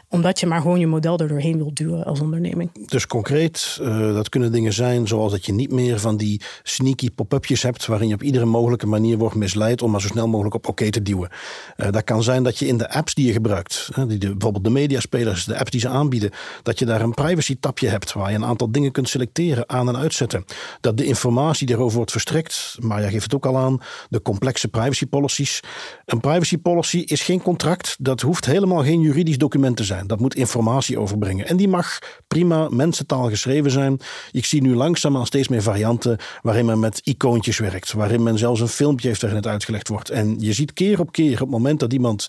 omdat 0.08 0.40
je 0.40 0.46
maar 0.46 0.60
gewoon 0.60 0.80
je 0.80 0.86
model 0.86 1.18
er 1.18 1.28
doorheen 1.28 1.56
wilt 1.56 1.76
duwen 1.76 2.04
als 2.04 2.20
onderneming. 2.20 2.70
Dus 2.86 3.06
concreet, 3.06 3.78
uh, 3.82 4.14
dat 4.14 4.28
kunnen 4.28 4.52
dingen 4.52 4.72
zijn 4.72 5.06
zoals 5.06 5.32
dat 5.32 5.46
je 5.46 5.52
niet 5.52 5.72
meer 5.72 6.00
van 6.00 6.16
die 6.16 6.40
sneaky 6.62 7.10
pop-upjes 7.10 7.62
hebt 7.62 7.86
waarin 7.86 8.08
je 8.08 8.14
op 8.14 8.22
iedere 8.22 8.44
mogelijke 8.44 8.86
manier 8.86 9.18
wordt 9.18 9.34
misleid 9.34 9.82
om 9.82 9.90
maar 9.90 10.00
zo 10.00 10.08
snel 10.08 10.28
mogelijk 10.28 10.54
op 10.54 10.68
oké 10.68 10.90
te 10.90 11.02
duwen. 11.02 11.30
Uh, 11.76 11.90
dat 11.90 12.04
kan 12.04 12.22
zijn 12.22 12.42
dat 12.42 12.58
je 12.58 12.66
in 12.66 12.78
de 12.78 12.90
apps 12.90 13.14
die 13.14 13.26
je 13.26 13.32
gebruikt, 13.32 13.88
die 14.08 14.18
de, 14.18 14.30
bijvoorbeeld 14.30 14.64
de 14.64 14.70
mediaspelers, 14.70 15.44
de 15.44 15.58
apps 15.58 15.70
die 15.70 15.80
ze 15.80 15.88
aanbieden, 15.88 16.30
dat 16.62 16.78
je 16.78 16.84
daar 16.84 17.00
een 17.00 17.14
privacy 17.14 17.56
tapje 17.60 17.88
hebt 17.88 18.12
waar 18.12 18.30
je 18.30 18.36
een 18.36 18.44
aantal 18.44 18.70
dingen 18.70 18.92
kunt 18.92 19.08
selecteren, 19.08 19.68
aan 19.68 19.88
en 19.88 19.96
uitzetten. 19.96 20.44
Dat 20.80 20.96
de 20.96 21.04
informatie 21.04 21.24
die 21.34 21.70
erover 21.70 21.96
wordt 21.96 22.10
verstrekt, 22.10 22.76
maar 22.80 23.00
jij 23.00 23.10
geeft 23.10 23.22
het 23.22 23.34
ook 23.34 23.46
al 23.46 23.56
aan, 23.56 23.80
de 24.08 24.22
complexe 24.22 24.68
privacy 24.68 25.06
policies. 25.06 25.60
Een 26.04 26.20
privacy 26.20 26.58
policy 26.58 26.98
is 26.98 27.22
geen 27.22 27.42
contract, 27.42 27.96
dat 27.98 28.20
hoeft 28.20 28.44
helemaal 28.44 28.82
geen 28.82 29.00
juridisch 29.00 29.38
document 29.38 29.76
te 29.76 29.84
zijn. 29.84 30.06
Dat 30.06 30.20
moet 30.20 30.34
informatie 30.34 30.98
overbrengen. 30.98 31.46
En 31.46 31.56
die 31.56 31.68
mag 31.68 31.98
prima 32.28 32.68
mensentaal 32.68 33.28
geschreven 33.28 33.70
zijn. 33.70 34.00
Ik 34.32 34.44
zie 34.44 34.62
nu 34.62 34.74
langzaam 34.74 35.16
al 35.16 35.26
steeds 35.26 35.48
meer 35.48 35.62
varianten 35.62 36.18
waarin 36.42 36.66
men 36.66 36.80
met 36.80 37.00
icoontjes 37.04 37.58
werkt, 37.58 37.92
waarin 37.92 38.22
men 38.22 38.38
zelfs 38.38 38.60
een 38.60 38.68
filmpje 38.68 39.08
heeft 39.08 39.20
waarin 39.20 39.38
het 39.38 39.48
uitgelegd 39.48 39.88
wordt. 39.88 40.10
En 40.10 40.36
je 40.38 40.52
ziet 40.52 40.72
keer 40.72 41.00
op 41.00 41.12
keer 41.12 41.32
op 41.32 41.38
het 41.38 41.50
moment 41.50 41.80
dat 41.80 41.92
iemand 41.92 42.26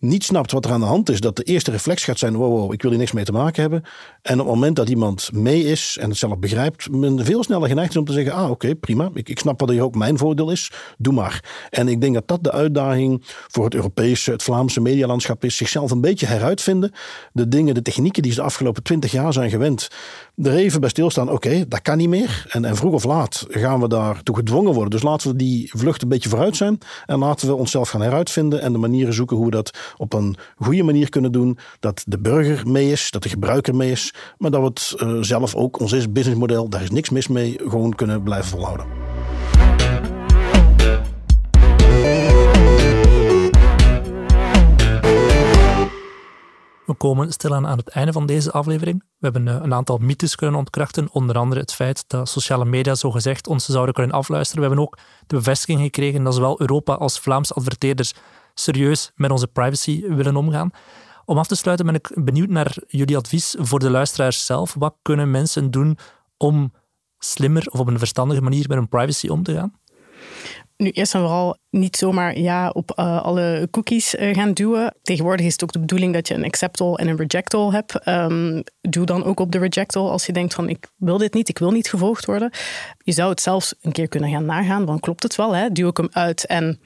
niet 0.00 0.24
snapt 0.24 0.52
wat 0.52 0.64
er 0.64 0.70
aan 0.72 0.80
de 0.80 0.86
hand 0.86 1.10
is, 1.10 1.20
dat 1.20 1.36
de 1.36 1.42
eerste 1.42 1.70
reflex 1.70 2.04
gaat 2.04 2.18
zijn: 2.18 2.36
wow, 2.36 2.72
ik 2.72 2.82
wil 2.82 2.90
hier 2.90 3.00
niks 3.00 3.12
mee 3.12 3.24
te 3.24 3.32
maken 3.32 3.62
hebben. 3.62 3.82
En 4.22 4.32
op 4.32 4.46
het 4.46 4.54
moment 4.54 4.76
dat 4.76 4.88
iemand 4.88 5.32
mee 5.32 5.64
is 5.64 5.96
en 6.00 6.08
het 6.08 6.18
zelf 6.18 6.38
begrijpt, 6.38 6.90
men 6.90 7.24
veel 7.24 7.44
sneller 7.44 7.68
geneigd 7.68 7.90
is 7.90 7.96
om 7.96 8.04
te 8.04 8.12
zeggen: 8.12 8.32
ah, 8.32 8.50
oké, 8.50 8.74
prima. 8.74 9.10
Ik, 9.14 9.28
ik 9.28 9.38
snap 9.38 9.60
wat 9.60 9.68
hier 9.68 9.82
ook 9.82 9.94
mijn 9.94 10.18
voordeel 10.18 10.50
is. 10.50 10.72
Doe 10.98 11.12
maar. 11.12 11.66
En 11.70 11.88
ik 11.88 12.00
denk 12.00 12.14
dat 12.14 12.28
dat 12.28 12.44
de 12.44 12.52
uitdaging 12.52 13.22
voor 13.24 13.64
het 13.64 13.74
Europese, 13.74 14.30
het 14.30 14.42
Vlaamse 14.42 14.80
medialandschap 14.80 15.44
is: 15.44 15.56
zichzelf 15.56 15.90
een 15.90 16.00
beetje 16.00 16.26
heruitvinden. 16.26 16.92
De 17.32 17.48
dingen, 17.48 17.74
de 17.74 17.82
technieken 17.82 18.22
die 18.22 18.32
ze 18.32 18.38
de 18.38 18.44
afgelopen 18.44 18.82
twintig 18.82 19.12
jaar 19.12 19.32
zijn 19.32 19.50
gewend, 19.50 19.88
er 20.36 20.54
even 20.54 20.80
bij 20.80 20.90
stilstaan: 20.90 21.30
oké, 21.30 21.64
dat 21.68 21.82
kan 21.82 21.96
niet 21.96 22.08
meer. 22.08 22.46
En, 22.48 22.64
en 22.64 22.76
vroeg 22.76 22.92
of 22.92 23.04
laat 23.04 23.46
gaan 23.48 23.80
we 23.80 23.88
daartoe 23.88 24.36
gedwongen 24.36 24.72
worden. 24.72 24.90
Dus 24.90 25.02
laten 25.02 25.30
we 25.30 25.36
die 25.36 25.70
vlucht 25.74 26.02
een 26.02 26.08
beetje 26.08 26.28
vooruit 26.28 26.56
zijn 26.56 26.78
en 27.06 27.18
laten 27.18 27.48
we 27.48 27.54
onszelf 27.54 27.88
gaan 27.88 28.02
heruitvinden 28.02 28.60
en 28.60 28.72
de 28.72 28.78
manieren 28.78 29.14
zoeken 29.14 29.36
hoe 29.36 29.44
we 29.44 29.50
dat 29.50 29.78
op 29.96 30.12
een 30.12 30.36
goede 30.56 30.82
manier 30.82 31.08
kunnen 31.08 31.32
doen. 31.32 31.58
Dat 31.80 32.02
de 32.06 32.18
burger 32.18 32.68
mee 32.68 32.90
is, 32.90 33.10
dat 33.10 33.22
de 33.22 33.28
gebruiker 33.28 33.74
mee 33.74 33.90
is. 33.90 34.14
Maar 34.38 34.50
dat 34.50 34.60
we 34.60 34.66
het 34.66 34.94
uh, 34.96 35.22
zelf 35.22 35.54
ook, 35.54 35.80
ons 35.80 36.12
businessmodel, 36.12 36.68
daar 36.68 36.82
is 36.82 36.90
niks 36.90 37.10
mis 37.10 37.28
mee, 37.28 37.58
gewoon 37.58 37.94
kunnen 37.94 38.22
blijven 38.22 38.50
volhouden. 38.50 38.86
We 46.90 46.96
komen 46.96 47.32
stilaan 47.32 47.66
aan 47.66 47.78
het 47.78 47.88
einde 47.88 48.12
van 48.12 48.26
deze 48.26 48.50
aflevering. 48.50 48.98
We 49.18 49.28
hebben 49.30 49.48
eh, 49.48 49.54
een 49.62 49.74
aantal 49.74 49.98
mythes 49.98 50.34
kunnen 50.34 50.58
ontkrachten, 50.58 51.08
onder 51.12 51.36
andere 51.36 51.60
het 51.60 51.74
feit 51.74 52.04
dat 52.06 52.28
sociale 52.28 52.64
media 52.64 52.94
zogezegd 52.94 53.46
ons 53.46 53.64
zouden 53.64 53.94
kunnen 53.94 54.16
afluisteren. 54.16 54.62
We 54.62 54.68
hebben 54.68 54.84
ook 54.84 54.98
de 55.26 55.36
bevestiging 55.36 55.80
gekregen 55.80 56.24
dat 56.24 56.34
zowel 56.34 56.60
Europa 56.60 56.94
als 56.94 57.20
Vlaamse 57.20 57.54
adverteerders 57.54 58.14
serieus 58.60 59.10
met 59.14 59.30
onze 59.30 59.46
privacy 59.46 60.02
willen 60.08 60.36
omgaan. 60.36 60.70
Om 61.24 61.38
af 61.38 61.46
te 61.46 61.54
sluiten 61.54 61.86
ben 61.86 61.94
ik 61.94 62.10
benieuwd 62.14 62.48
naar 62.48 62.76
jullie 62.86 63.16
advies 63.16 63.54
voor 63.58 63.78
de 63.78 63.90
luisteraars 63.90 64.46
zelf. 64.46 64.74
Wat 64.74 64.94
kunnen 65.02 65.30
mensen 65.30 65.70
doen 65.70 65.98
om 66.36 66.72
slimmer 67.18 67.66
of 67.70 67.80
op 67.80 67.86
een 67.86 67.98
verstandige 67.98 68.42
manier 68.42 68.64
met 68.68 68.76
hun 68.76 68.88
privacy 68.88 69.28
om 69.28 69.42
te 69.42 69.54
gaan? 69.54 69.78
Nu, 70.76 70.90
eerst 70.90 71.14
en 71.14 71.20
vooral 71.20 71.56
niet 71.70 71.96
zomaar 71.96 72.38
ja 72.38 72.68
op 72.68 72.92
uh, 72.96 73.22
alle 73.22 73.68
cookies 73.70 74.14
uh, 74.14 74.34
gaan 74.34 74.52
duwen. 74.52 74.94
Tegenwoordig 75.02 75.46
is 75.46 75.52
het 75.52 75.62
ook 75.62 75.72
de 75.72 75.78
bedoeling 75.78 76.14
dat 76.14 76.28
je 76.28 76.34
een 76.34 76.44
accept 76.44 76.80
all 76.80 76.94
en 76.94 77.08
een 77.08 77.16
reject 77.16 77.54
all 77.54 77.70
hebt. 77.70 78.08
Um, 78.08 78.62
doe 78.80 79.06
dan 79.06 79.24
ook 79.24 79.40
op 79.40 79.52
de 79.52 79.58
reject 79.58 79.96
all 79.96 80.08
als 80.08 80.26
je 80.26 80.32
denkt 80.32 80.54
van 80.54 80.68
ik 80.68 80.90
wil 80.96 81.18
dit 81.18 81.34
niet, 81.34 81.48
ik 81.48 81.58
wil 81.58 81.70
niet 81.70 81.88
gevolgd 81.88 82.24
worden. 82.24 82.50
Je 82.98 83.12
zou 83.12 83.30
het 83.30 83.40
zelfs 83.40 83.74
een 83.80 83.92
keer 83.92 84.08
kunnen 84.08 84.30
gaan 84.30 84.44
nagaan, 84.44 84.86
dan 84.86 85.00
klopt 85.00 85.22
het 85.22 85.36
wel. 85.36 85.54
Hè? 85.54 85.70
Duw 85.70 85.88
ik 85.88 85.96
hem 85.96 86.08
uit 86.10 86.46
en 86.46 86.80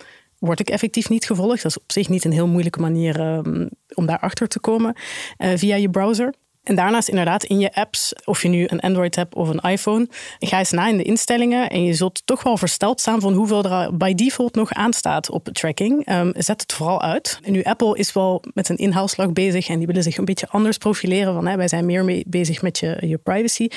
word 0.47 0.61
ik 0.61 0.71
effectief 0.71 1.09
niet 1.09 1.25
gevolgd. 1.25 1.63
Dat 1.63 1.71
is 1.71 1.79
op 1.79 1.93
zich 1.93 2.09
niet 2.09 2.25
een 2.25 2.33
heel 2.33 2.47
moeilijke 2.47 2.81
manier 2.81 3.21
um, 3.21 3.69
om 3.95 4.07
daarachter 4.07 4.49
te 4.49 4.61
komen 4.61 4.95
uh, 5.39 5.53
via 5.55 5.77
je 5.77 5.91
browser. 5.91 6.35
En 6.65 6.75
daarnaast 6.75 7.09
inderdaad 7.09 7.45
in 7.45 7.59
je 7.59 7.75
apps, 7.75 8.13
of 8.25 8.43
je 8.43 8.49
nu 8.49 8.67
een 8.69 8.81
Android 8.81 9.17
hebt 9.17 9.35
of 9.35 9.49
een 9.49 9.71
iPhone, 9.71 10.09
ga 10.39 10.59
eens 10.59 10.71
na 10.71 10.89
in 10.89 10.97
de 10.97 11.03
instellingen 11.03 11.71
en 11.71 11.85
je 11.85 11.95
zult 11.95 12.23
toch 12.25 12.43
wel 12.43 12.57
versteld 12.57 13.01
staan 13.01 13.21
van 13.21 13.33
hoeveel 13.33 13.65
er 13.65 13.97
by 13.97 14.15
default 14.15 14.55
nog 14.55 14.73
aanstaat 14.73 15.31
op 15.31 15.49
tracking. 15.53 16.13
Um, 16.13 16.33
zet 16.37 16.61
het 16.61 16.73
vooral 16.73 17.03
uit. 17.03 17.39
En 17.43 17.53
nu 17.53 17.63
Apple 17.63 17.99
is 17.99 18.13
wel 18.13 18.43
met 18.55 18.69
een 18.69 18.77
inhaalslag 18.77 19.33
bezig 19.33 19.69
en 19.69 19.79
die 19.79 19.87
willen 19.87 20.03
zich 20.03 20.17
een 20.17 20.25
beetje 20.25 20.49
anders 20.49 20.79
profileren 20.79 21.35
van 21.35 21.47
hè, 21.47 21.57
wij 21.57 21.69
zijn 21.69 21.87
meer 21.87 22.05
mee 22.05 22.25
bezig 22.27 22.63
met 22.63 22.79
je, 22.79 22.97
je 23.01 23.19
privacy. 23.19 23.69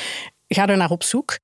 Ga 0.48 0.68
er 0.68 0.78
naar 0.78 0.92
op 0.92 1.04
zoek. 1.04 1.38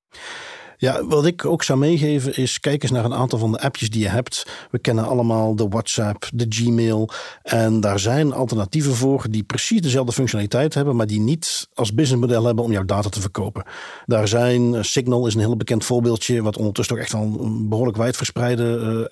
Ja, 0.76 1.04
wat 1.06 1.26
ik 1.26 1.44
ook 1.44 1.62
zou 1.62 1.78
meegeven 1.78 2.36
is, 2.36 2.60
kijk 2.60 2.82
eens 2.82 2.92
naar 2.92 3.04
een 3.04 3.14
aantal 3.14 3.38
van 3.38 3.52
de 3.52 3.60
appjes 3.60 3.90
die 3.90 4.02
je 4.02 4.08
hebt. 4.08 4.46
We 4.70 4.78
kennen 4.78 5.06
allemaal 5.06 5.56
de 5.56 5.68
WhatsApp, 5.68 6.28
de 6.34 6.46
Gmail. 6.48 7.08
En 7.42 7.80
daar 7.80 7.98
zijn 7.98 8.32
alternatieven 8.32 8.94
voor 8.94 9.26
die 9.30 9.42
precies 9.42 9.80
dezelfde 9.80 10.12
functionaliteit 10.12 10.74
hebben, 10.74 10.96
maar 10.96 11.06
die 11.06 11.20
niet 11.20 11.68
als 11.74 11.94
businessmodel 11.94 12.44
hebben 12.44 12.64
om 12.64 12.72
jouw 12.72 12.84
data 12.84 13.08
te 13.08 13.20
verkopen. 13.20 13.64
Daar 14.06 14.28
zijn, 14.28 14.74
eh, 14.74 14.82
Signal 14.82 15.26
is 15.26 15.34
een 15.34 15.40
heel 15.40 15.56
bekend 15.56 15.84
voorbeeldje, 15.84 16.42
wat 16.42 16.56
ondertussen 16.56 16.94
toch 16.94 17.04
echt 17.04 17.12
wel 17.12 17.22
een 17.22 17.68
behoorlijk 17.68 17.96
wijdverspreide 17.96 18.62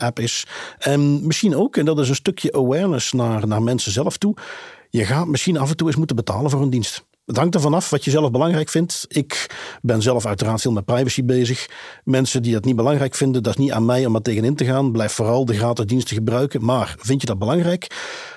uh, 0.01 0.07
app 0.07 0.19
is. 0.19 0.47
En 0.79 1.27
misschien 1.27 1.57
ook, 1.57 1.77
en 1.77 1.85
dat 1.85 1.99
is 1.99 2.09
een 2.09 2.15
stukje 2.15 2.53
awareness 2.53 3.13
naar, 3.13 3.47
naar 3.47 3.63
mensen 3.63 3.93
zelf 3.93 4.17
toe. 4.17 4.37
Je 4.91 5.05
gaat 5.05 5.27
misschien 5.27 5.57
af 5.57 5.71
en 5.71 5.77
toe 5.77 5.87
eens 5.87 5.97
moeten 5.97 6.17
betalen 6.17 6.51
voor 6.51 6.63
een 6.63 6.71
dienst. 6.71 7.05
Het 7.27 7.37
hangt 7.37 7.55
ervan 7.55 7.75
af 7.75 7.91
wat 7.91 8.05
je 8.05 8.11
zelf 8.11 8.31
belangrijk 8.31 8.69
vindt. 8.69 9.05
Ik 9.09 9.47
ben 9.83 10.03
zelf 10.03 10.27
uiteraard 10.27 10.61
veel 10.61 10.73
met 10.73 10.85
privacy 10.85 11.25
bezig. 11.25 11.69
Mensen 12.05 12.43
die 12.43 12.53
dat 12.53 12.65
niet 12.65 12.77
belangrijk 12.77 13.15
vinden, 13.15 13.43
dat 13.43 13.53
is 13.53 13.59
niet 13.59 13.73
aan 13.73 13.85
mij 13.85 14.07
om 14.07 14.15
er 14.15 14.23
tegenin 14.23 14.57
te 14.57 14.65
gaan. 14.65 14.93
Blijf 14.93 15.13
vooral 15.13 15.45
de 15.45 15.55
gratis 15.55 15.87
diensten 15.87 16.17
gebruiken. 16.17 16.65
Maar 16.65 16.95
vind 16.99 17.21
je 17.21 17.27
dat 17.27 17.39
belangrijk? 17.39 17.87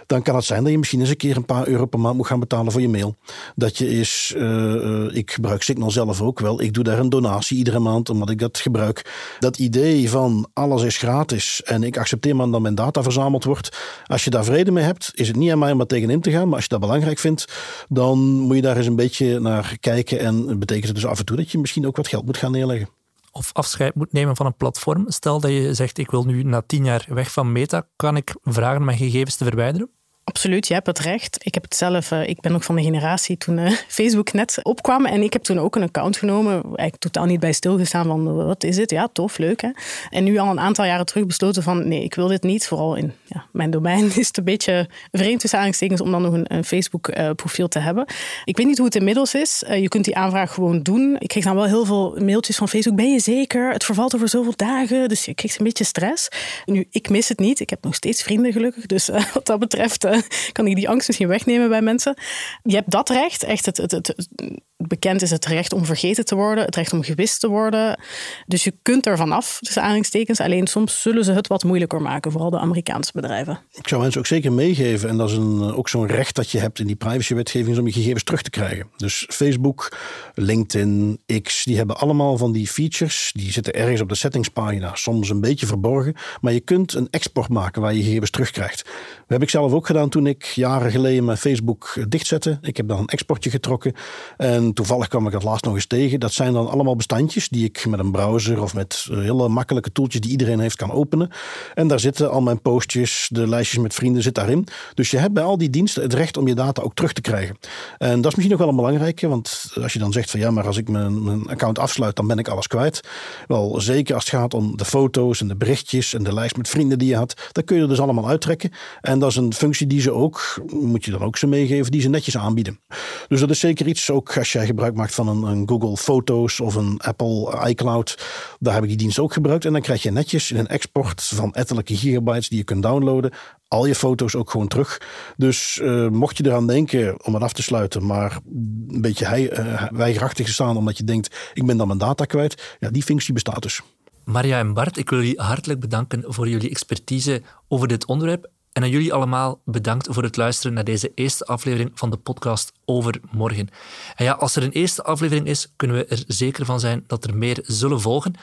Dan 0.06 0.22
kan 0.22 0.36
het 0.36 0.46
zijn 0.46 0.64
dat 0.64 0.72
je 0.72 0.78
misschien 0.78 1.00
eens 1.00 1.10
een 1.10 1.18
keer 1.18 1.38
een 1.38 1.46
paar 1.46 1.68
euro 1.68 1.86
per 1.86 2.00
maand 2.00 2.18
moet 2.18 2.28
gaan 2.28 2.40
betalen 2.40 2.72
voor 2.72 2.82
je 2.82 2.90
mail. 2.90 3.16
Dat 3.56 3.78
je 3.78 3.90
is, 3.90 4.34
uh, 4.38 5.16
ik 5.16 5.32
gebruik 5.32 5.62
Signal 5.62 5.92
zelf 5.92 6.22
ook 6.22 6.40
wel, 6.40 6.62
ik 6.62 6.74
doe 6.74 6.84
daar 6.84 7.00
een 7.00 7.10
donatie 7.10 7.58
iedere 7.58 7.80
maand 7.80 8.10
omdat 8.10 8.30
ik 8.30 8.40
dat 8.40 8.58
gebruik. 8.58 9.14
Dat 9.40 9.58
idee 9.58 10.10
van 10.10 10.50
alles 10.54 10.84
is 10.84 10.98
gratis 10.98 11.62
en 11.64 11.84
ik 11.84 11.98
accepteer 11.98 12.36
maar 12.36 12.50
dat 12.50 12.62
mijn 12.62 12.76
data 12.76 13.04
verzameld 13.04 13.44
wordt. 13.44 13.78
Als 14.06 14.24
je 14.24 14.30
daar 14.30 14.44
vrede 14.44 14.72
mee 14.72 14.84
hebt, 14.84 15.12
is 15.14 15.28
het 15.28 15.36
niet 15.38 15.52
aan 15.52 15.60
mij 15.60 15.72
om 15.72 15.80
er 15.80 15.88
tegenin 15.88 16.22
te 16.22 16.32
gaan. 16.32 16.46
Maar 16.46 16.56
als 16.56 16.64
je 16.64 16.70
dat 16.70 16.80
belangrijk 16.80 17.20
vindt, 17.20 17.46
dan 17.90 18.20
moet 18.20 18.56
je 18.56 18.62
daar 18.62 18.78
eens 18.78 18.88
een 18.88 18.96
beetje 18.96 19.40
naar 19.40 19.78
kijken. 19.80 20.20
En 20.20 20.48
het 20.48 20.60
betekent 20.60 20.96
dus 20.96 21.06
af 21.06 21.20
en 21.20 21.26
toe 21.26 21.38
dat 21.38 21.52
je 21.52 21.58
misschien 21.58 21.88
ook 21.88 21.98
wat 21.98 22.08
geld 22.08 22.26
moet 22.26 22.38
gaan 22.38 22.52
neerleggen 22.52 22.95
of 23.38 23.54
afscheid 23.54 23.96
moet 23.96 24.14
nemen 24.14 24.36
van 24.36 24.46
een 24.46 24.56
platform. 24.56 25.04
Stel 25.08 25.40
dat 25.40 25.52
je 25.52 25.74
zegt, 25.74 25.98
ik 25.98 26.12
wil 26.12 26.24
nu 26.24 26.44
na 26.44 26.62
tien 26.62 26.86
jaar 26.86 27.06
weg 27.10 27.32
van 27.32 27.52
Meta, 27.52 27.88
kan 27.96 28.16
ik 28.16 28.36
vragen 28.44 28.86
mijn 28.86 28.98
gegevens 28.98 29.36
te 29.36 29.44
verwijderen? 29.44 29.90
Absoluut, 30.26 30.68
je 30.68 30.74
hebt 30.74 30.88
het 30.88 31.00
recht. 31.00 31.38
Ik 31.44 31.54
heb 31.54 31.64
het 31.64 31.76
zelf, 31.76 32.12
uh, 32.12 32.28
ik 32.28 32.42
ben 32.42 32.56
ook 32.56 32.64
van 32.64 32.76
de 32.76 32.82
generatie 32.84 33.38
toen 33.38 33.58
uh, 33.58 33.72
Facebook 33.88 34.34
net 34.34 34.60
opkwam. 34.64 35.06
En 35.06 35.22
ik 35.22 35.34
heb 35.34 35.44
toen 35.44 35.60
ook 35.60 35.76
een 35.76 35.84
account 35.84 36.18
genomen. 36.18 36.54
Eigenlijk 36.54 36.98
totaal 36.98 37.26
niet 37.26 37.40
bij 37.40 37.52
stilgestaan 37.52 38.06
van 38.06 38.36
wat 38.36 38.64
is 38.64 38.78
het? 38.78 38.92
Ja, 38.92 39.08
tof, 39.14 39.38
leuk 39.38 39.62
hè. 39.62 39.70
En 40.10 40.24
nu 40.24 40.38
al 40.38 40.50
een 40.50 40.60
aantal 40.60 40.86
jaren 40.86 41.06
terug 41.06 41.26
besloten 41.26 41.64
van 41.64 41.88
nee, 41.88 42.04
ik 42.04 42.16
wil 42.16 42.28
dit 42.28 42.44
niet. 42.44 42.68
Vooral 42.68 42.96
in 42.96 43.14
ja, 43.26 43.46
mijn 43.52 43.70
domein 43.72 44.06
is 44.16 44.28
het 44.28 44.38
een 44.38 44.44
beetje 44.44 44.90
vreemd 45.12 45.40
tussen 45.40 45.60
aanhalingstekens 45.60 46.02
om 46.02 46.12
dan 46.12 46.22
nog 46.22 46.34
een, 46.34 46.64
Facebook 46.64 47.18
uh, 47.18 47.30
profiel 47.32 47.68
te 47.68 47.80
hebben. 47.80 48.06
Ik 48.46 48.58
weet 48.58 48.66
niet 48.66 48.78
hoe 48.78 48.86
het 48.86 48.96
inmiddels 48.96 49.34
is. 49.34 49.64
je 49.68 49.88
kunt 49.88 50.06
die 50.06 50.16
aanvraag 50.16 50.54
gewoon 50.54 50.82
doen. 50.82 51.16
Ik 51.20 51.28
kreeg 51.28 51.44
dan 51.44 51.56
wel 51.56 51.66
heel 51.66 51.86
veel 51.86 52.18
mailtjes 52.20 52.56
van 52.56 52.70
Facebook. 52.70 52.96
Ben 52.96 53.12
je 53.12 53.20
zeker? 53.20 53.72
Het 53.72 53.84
vervalt 53.84 54.16
over 54.16 54.30
zoveel 54.30 54.56
dagen. 54.56 55.10
Dus 55.10 55.26
je 55.26 55.34
krijgt 55.34 55.60
een 55.60 55.66
beetje 55.66 55.84
stress. 55.84 56.28
Nu, 56.66 56.88
ik 56.92 57.10
mis 57.10 57.30
het 57.30 57.40
niet. 57.40 57.60
Ik 57.60 57.70
heb 57.70 57.84
nog 57.84 57.96
steeds 57.96 58.24
vrienden 58.24 58.52
gelukkig. 58.52 58.86
Dus 58.86 59.10
wat 59.34 59.46
dat 59.46 59.60
betreft 59.60 60.06
kan 60.52 60.68
ik 60.68 60.76
die 60.76 60.90
angst 60.90 61.08
misschien 61.08 61.28
wegnemen 61.28 61.70
bij 61.70 61.82
mensen. 61.82 62.18
Je 62.64 62.76
hebt 62.76 62.92
dat 62.92 63.10
recht, 63.10 63.44
echt 63.44 63.66
het, 63.66 63.78
het, 63.78 63.92
het, 63.92 64.28
bekend 64.78 65.22
is 65.22 65.32
het 65.32 65.46
recht 65.46 65.74
om 65.74 65.86
vergeten 65.86 66.26
te 66.26 66.36
worden, 66.36 66.66
het 66.66 66.76
recht 66.76 66.94
om 66.94 67.04
gewist 67.04 67.40
te 67.40 67.48
worden. 67.48 68.00
Dus 68.46 68.64
je 68.64 68.74
kunt 68.82 69.06
er 69.06 69.18
vanaf, 69.18 69.58
tussen 69.62 69.82
aanhalingstekens. 69.82 70.40
Alleen 70.40 70.68
soms 70.68 71.02
zullen 71.02 71.24
ze 71.24 71.32
het 71.32 71.48
wat 71.48 71.64
moeilijker 71.64 72.02
maken, 72.02 72.32
vooral 72.32 72.50
de 72.50 72.60
Amerikaanse 72.60 73.12
bedrijven. 73.14 73.60
Ik 73.72 73.88
zou 73.88 74.02
mensen 74.02 74.20
ook 74.20 74.28
zeker 74.28 74.54
meegeven, 74.54 75.10
en 75.10 75.18
dat 75.18 75.30
is 75.30 75.36
een, 75.36 75.62
ook 75.62 75.90
zo'n 75.90 76.08
recht 76.08 76.36
dat 76.36 76.50
je 76.50 76.60
hebt 76.60 76.80
in 76.80 76.88
die 76.88 76.96
privacywetgeving, 76.96 77.78
om 77.78 77.86
je 77.86 77.92
gegevens 77.92 78.24
terug 78.24 78.42
te 78.42 78.50
krijgen. 78.50 78.88
Dus 78.98 79.26
Facebook, 79.30 79.98
LinkedIn, 80.34 81.20
X, 81.42 81.64
die 81.64 81.78
hebben 81.78 81.98
allemaal 81.98 82.38
van 82.38 82.52
die 82.52 82.68
features. 82.68 83.32
Die 83.36 83.52
zitten 83.52 83.74
ergens 83.74 84.02
op 84.02 84.10
de 84.10 84.16
settingspagina, 84.16 84.96
soms 84.96 85.30
een 85.30 85.42
beetje 85.42 85.66
verborgen. 85.66 86.16
Maar 86.42 86.54
je 86.54 86.60
kunt 86.60 86.94
een 86.94 87.08
export 87.10 87.50
maken 87.50 87.82
waar 87.82 87.94
je 87.94 88.04
gegevens 88.04 88.30
terugkrijgt. 88.30 88.84
Dat 88.84 88.94
heb 89.28 89.42
ik 89.42 89.50
zelf 89.50 89.74
ook 89.74 89.86
gedaan 89.86 90.10
toen 90.10 90.28
ik 90.28 90.44
jaren 90.44 90.92
geleden 90.92 91.26
mijn 91.26 91.38
Facebook 91.38 91.98
dichtzette. 92.08 92.58
Ik 92.62 92.78
heb 92.78 92.88
dan 92.88 93.00
een 93.00 93.08
exportje 93.08 93.50
getrokken. 93.50 93.94
En 94.38 94.65
En 94.66 94.74
toevallig 94.74 95.08
kwam 95.08 95.28
ik 95.28 95.34
het 95.34 95.44
laatst 95.44 95.66
nog 95.66 95.74
eens 95.74 95.86
tegen. 95.86 96.20
Dat 96.20 96.34
zijn 96.34 96.54
dan 96.54 96.70
allemaal 96.70 96.96
bestandjes 96.96 97.50
die 97.50 97.66
ik 97.66 97.86
met 97.86 98.00
een 98.00 98.12
browser 98.12 98.62
of 98.62 98.74
met 98.74 99.08
hele 99.10 99.48
makkelijke 99.48 99.92
toeltjes 99.92 100.22
die 100.22 100.32
iedereen 100.32 100.60
heeft 100.60 100.76
kan 100.76 100.92
openen. 100.92 101.30
En 101.74 101.88
daar 101.88 102.00
zitten 102.00 102.32
al 102.32 102.42
mijn 102.42 102.62
postjes, 102.62 103.28
de 103.32 103.48
lijstjes 103.48 103.84
met 103.84 103.94
vrienden 103.94 104.22
zit 104.24 104.36
daarin. 104.36 104.68
Dus 104.94 105.12
je 105.12 105.18
hebt 105.18 105.34
bij 105.34 105.44
al 105.44 105.58
die 105.58 105.70
diensten 105.70 106.04
het 106.04 106.14
recht 106.14 106.38
om 106.38 106.48
je 106.48 106.56
data 106.56 106.82
ook 106.82 106.96
terug 106.96 107.14
te 107.14 107.22
krijgen. 107.22 107.58
En 107.98 108.16
dat 108.16 108.32
is 108.32 108.36
misschien 108.36 108.50
nog 108.50 108.60
wel 108.60 108.70
een 108.70 108.76
belangrijke, 108.76 109.28
want 109.28 109.72
als 109.82 109.94
je 109.94 110.00
dan 110.00 110.12
zegt 110.12 110.32
van 110.32 110.40
ja, 110.40 110.52
maar 110.52 110.68
als 110.68 110.78
ik 110.78 110.90
mijn, 110.90 111.48
account 111.48 111.80
afsluit, 111.80 112.16
dan 112.16 112.28
ben 112.28 112.38
ik 112.38 112.48
alles 112.48 112.68
kwijt. 112.68 113.02
Wel, 113.48 113.82
zeker 113.82 114.16
als 114.16 114.24
het 114.24 114.34
gaat 114.34 114.54
om 114.54 114.78
de 114.78 114.86
foto's 114.86 115.42
en 115.42 115.48
de 115.48 115.56
berichtjes 115.56 116.14
en 116.14 116.24
de 116.24 116.34
lijst 116.34 116.58
met 116.58 116.70
vrienden 116.70 117.00
die 117.00 117.10
je 117.10 117.16
had, 117.16 117.50
dan 117.52 117.64
kun 117.64 117.76
je 117.76 117.82
er 117.82 117.88
dus 117.88 118.00
allemaal 118.00 118.28
uittrekken. 118.28 118.72
En 119.02 119.20
dat 119.20 119.30
is 119.30 119.36
een 119.36 119.54
functie 119.54 119.88
die 119.88 120.02
ze 120.02 120.12
ook, 120.12 120.62
moet 120.70 121.06
je 121.06 121.12
dan 121.12 121.22
ook 121.22 121.38
ze 121.38 121.48
meegeven, 121.48 121.92
die 121.92 122.02
ze 122.02 122.10
netjes 122.10 122.38
aanbieden. 122.38 122.80
Dus 123.28 123.40
dat 123.40 123.50
is 123.50 123.60
zeker 123.60 123.88
iets, 123.88 124.12
ook 124.12 124.38
als 124.38 124.52
jij 124.56 124.66
gebruik 124.66 124.96
maakt 124.96 125.16
van 125.16 125.28
een, 125.28 125.44
een 125.44 125.70
Google 125.70 125.98
Foto's 125.98 126.60
of 126.60 126.76
een 126.76 127.00
Apple 127.00 127.68
iCloud, 127.68 128.26
daar 128.60 128.74
heb 128.74 128.84
ik 128.84 128.90
die 128.90 128.98
dienst 128.98 129.20
ook 129.20 129.34
gebruikt. 129.34 129.66
En 129.66 129.72
dan 129.72 129.82
krijg 129.82 130.04
je 130.04 130.12
netjes 130.12 130.52
in 130.52 130.58
een 130.58 130.68
export 130.68 131.24
van 131.24 131.54
ettelijke 131.54 131.98
gigabytes 131.98 132.50
die 132.50 132.58
je 132.58 132.64
kunt 132.64 132.84
downloaden, 132.84 133.32
al 133.68 133.86
je 133.86 133.96
foto's 133.96 134.36
ook 134.36 134.50
gewoon 134.50 134.68
terug. 134.68 135.02
Dus 135.38 135.80
uh, 135.84 136.08
mocht 136.08 136.38
je 136.38 136.46
eraan 136.46 136.68
denken 136.68 137.26
om 137.26 137.34
het 137.34 137.44
af 137.44 137.54
te 137.54 137.64
sluiten, 137.64 138.06
maar 138.06 138.40
een 138.88 139.02
beetje 139.02 139.26
hij, 139.26 139.60
uh, 139.60 139.84
weigerachtig 139.92 140.48
staan 140.48 140.78
omdat 140.78 140.98
je 140.98 141.04
denkt, 141.04 141.52
ik 141.54 141.66
ben 141.66 141.78
dan 141.78 141.88
mijn 141.88 142.00
data 142.00 142.26
kwijt, 142.26 142.76
ja, 142.80 142.90
die 142.90 143.04
functie 143.04 143.34
bestaat 143.34 143.62
dus. 143.62 143.82
Maria 144.24 144.60
en 144.60 144.74
Bart, 144.74 144.98
ik 144.98 145.10
wil 145.10 145.20
jullie 145.20 145.42
hartelijk 145.42 145.80
bedanken 145.80 146.24
voor 146.28 146.50
jullie 146.50 146.70
expertise 146.70 147.42
over 147.68 147.88
dit 147.88 148.06
onderwerp. 148.06 148.50
En 148.76 148.84
aan 148.84 148.90
jullie 148.90 149.14
allemaal 149.14 149.62
bedankt 149.66 150.08
voor 150.12 150.24
het 150.24 150.38
luisteren 150.38 150.74
naar 150.74 150.84
deze 150.84 151.12
eerste 151.14 151.46
aflevering 151.46 151.92
van 151.94 152.10
de 152.10 152.18
podcast 152.18 152.72
over 152.86 153.20
morgen. 153.32 153.70
En 154.16 154.26
ja, 154.26 154.34
als 154.34 154.56
er 154.56 154.64
een 154.64 154.72
eerste 154.72 155.04
aflevering 155.04 155.48
is, 155.48 155.74
kunnen 155.76 155.98
we 155.98 156.06
er 156.06 156.24
zeker 156.28 156.66
van 156.66 156.80
zijn 156.80 157.04
dat 157.08 157.24
er 157.24 157.38
meer 157.38 157.60
zullen 157.62 158.02
volgen. 158.02 158.34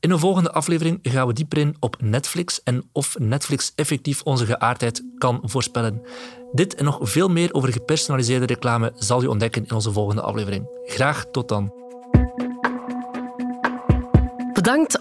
In 0.00 0.10
een 0.10 0.18
volgende 0.18 0.52
aflevering 0.52 0.98
gaan 1.02 1.26
we 1.26 1.32
dieper 1.32 1.58
in 1.58 1.76
op 1.78 1.96
Netflix 2.00 2.62
en 2.62 2.88
of 2.92 3.18
Netflix 3.18 3.72
effectief 3.74 4.22
onze 4.22 4.46
geaardheid 4.46 5.04
kan 5.18 5.40
voorspellen. 5.42 6.02
Dit 6.52 6.74
en 6.74 6.84
nog 6.84 6.98
veel 7.00 7.28
meer 7.28 7.54
over 7.54 7.72
gepersonaliseerde 7.72 8.46
reclame 8.46 8.92
zal 8.94 9.22
je 9.22 9.30
ontdekken 9.30 9.64
in 9.66 9.74
onze 9.74 9.92
volgende 9.92 10.22
aflevering. 10.22 10.68
Graag 10.84 11.24
tot 11.30 11.48
dan. 11.48 11.89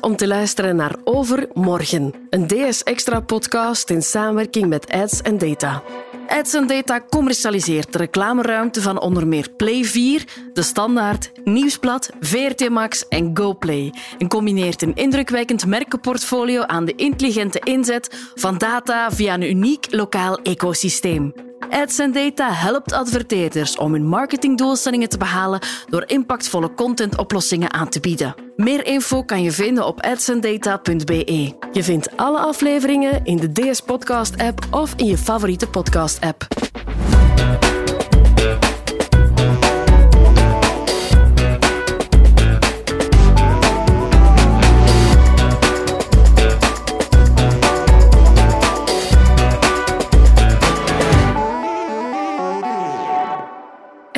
Om 0.01 0.15
te 0.15 0.27
luisteren 0.27 0.75
naar 0.75 0.95
Overmorgen, 1.03 2.13
een 2.29 2.47
DS 2.47 2.83
Extra 2.83 3.19
podcast 3.19 3.89
in 3.89 4.01
samenwerking 4.01 4.67
met 4.67 4.91
Ads 4.91 5.21
en 5.21 5.37
Data. 5.37 5.83
Ads 6.27 6.51
Data 6.51 7.01
commercialiseert 7.09 7.91
de 7.91 7.97
reclameruimte 7.97 8.81
van 8.81 9.01
onder 9.01 9.27
meer 9.27 9.49
Play 9.57 9.83
4, 9.83 10.23
De 10.53 10.61
Standaard, 10.61 11.31
Nieuwsblad, 11.43 12.09
VRT 12.19 12.69
Max 12.69 13.07
en 13.07 13.37
GoPlay 13.37 13.93
en 14.17 14.27
combineert 14.27 14.81
een 14.81 14.95
indrukwekkend 14.95 15.65
merkenportfolio 15.65 16.61
aan 16.61 16.85
de 16.85 16.95
intelligente 16.95 17.59
inzet 17.59 18.31
van 18.35 18.57
data 18.57 19.11
via 19.11 19.33
een 19.33 19.49
uniek 19.49 19.87
lokaal 19.89 20.39
ecosysteem. 20.41 21.48
Ads 21.69 21.95
Data 21.95 22.51
helpt 22.51 22.93
adverteerders 22.93 23.77
om 23.77 23.91
hun 23.91 24.07
marketingdoelstellingen 24.07 25.09
te 25.09 25.17
behalen 25.17 25.59
door 25.89 26.03
impactvolle 26.07 26.73
contentoplossingen 26.73 27.73
aan 27.73 27.89
te 27.89 27.99
bieden. 27.99 28.35
Meer 28.55 28.85
info 28.85 29.23
kan 29.23 29.43
je 29.43 29.51
vinden 29.51 29.85
op 29.85 30.01
adsandata.be. 30.01 31.53
Je 31.71 31.83
vindt 31.83 32.17
alle 32.17 32.39
afleveringen 32.39 33.25
in 33.25 33.37
de 33.37 33.51
DS 33.51 33.81
Podcast 33.81 34.37
app 34.37 34.67
of 34.71 34.93
in 34.95 35.05
je 35.05 35.17
favoriete 35.17 35.67
podcast 35.67 36.21
app. 36.21 36.68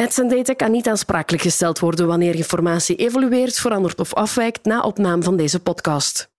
Data 0.09 0.53
kan 0.53 0.71
niet 0.71 0.87
aansprakelijk 0.87 1.43
gesteld 1.43 1.79
worden 1.79 2.07
wanneer 2.07 2.35
informatie 2.35 2.95
evolueert, 2.95 3.59
verandert 3.59 3.99
of 3.99 4.13
afwijkt 4.13 4.65
na 4.65 4.81
opname 4.81 5.23
van 5.23 5.37
deze 5.37 5.59
podcast. 5.59 6.30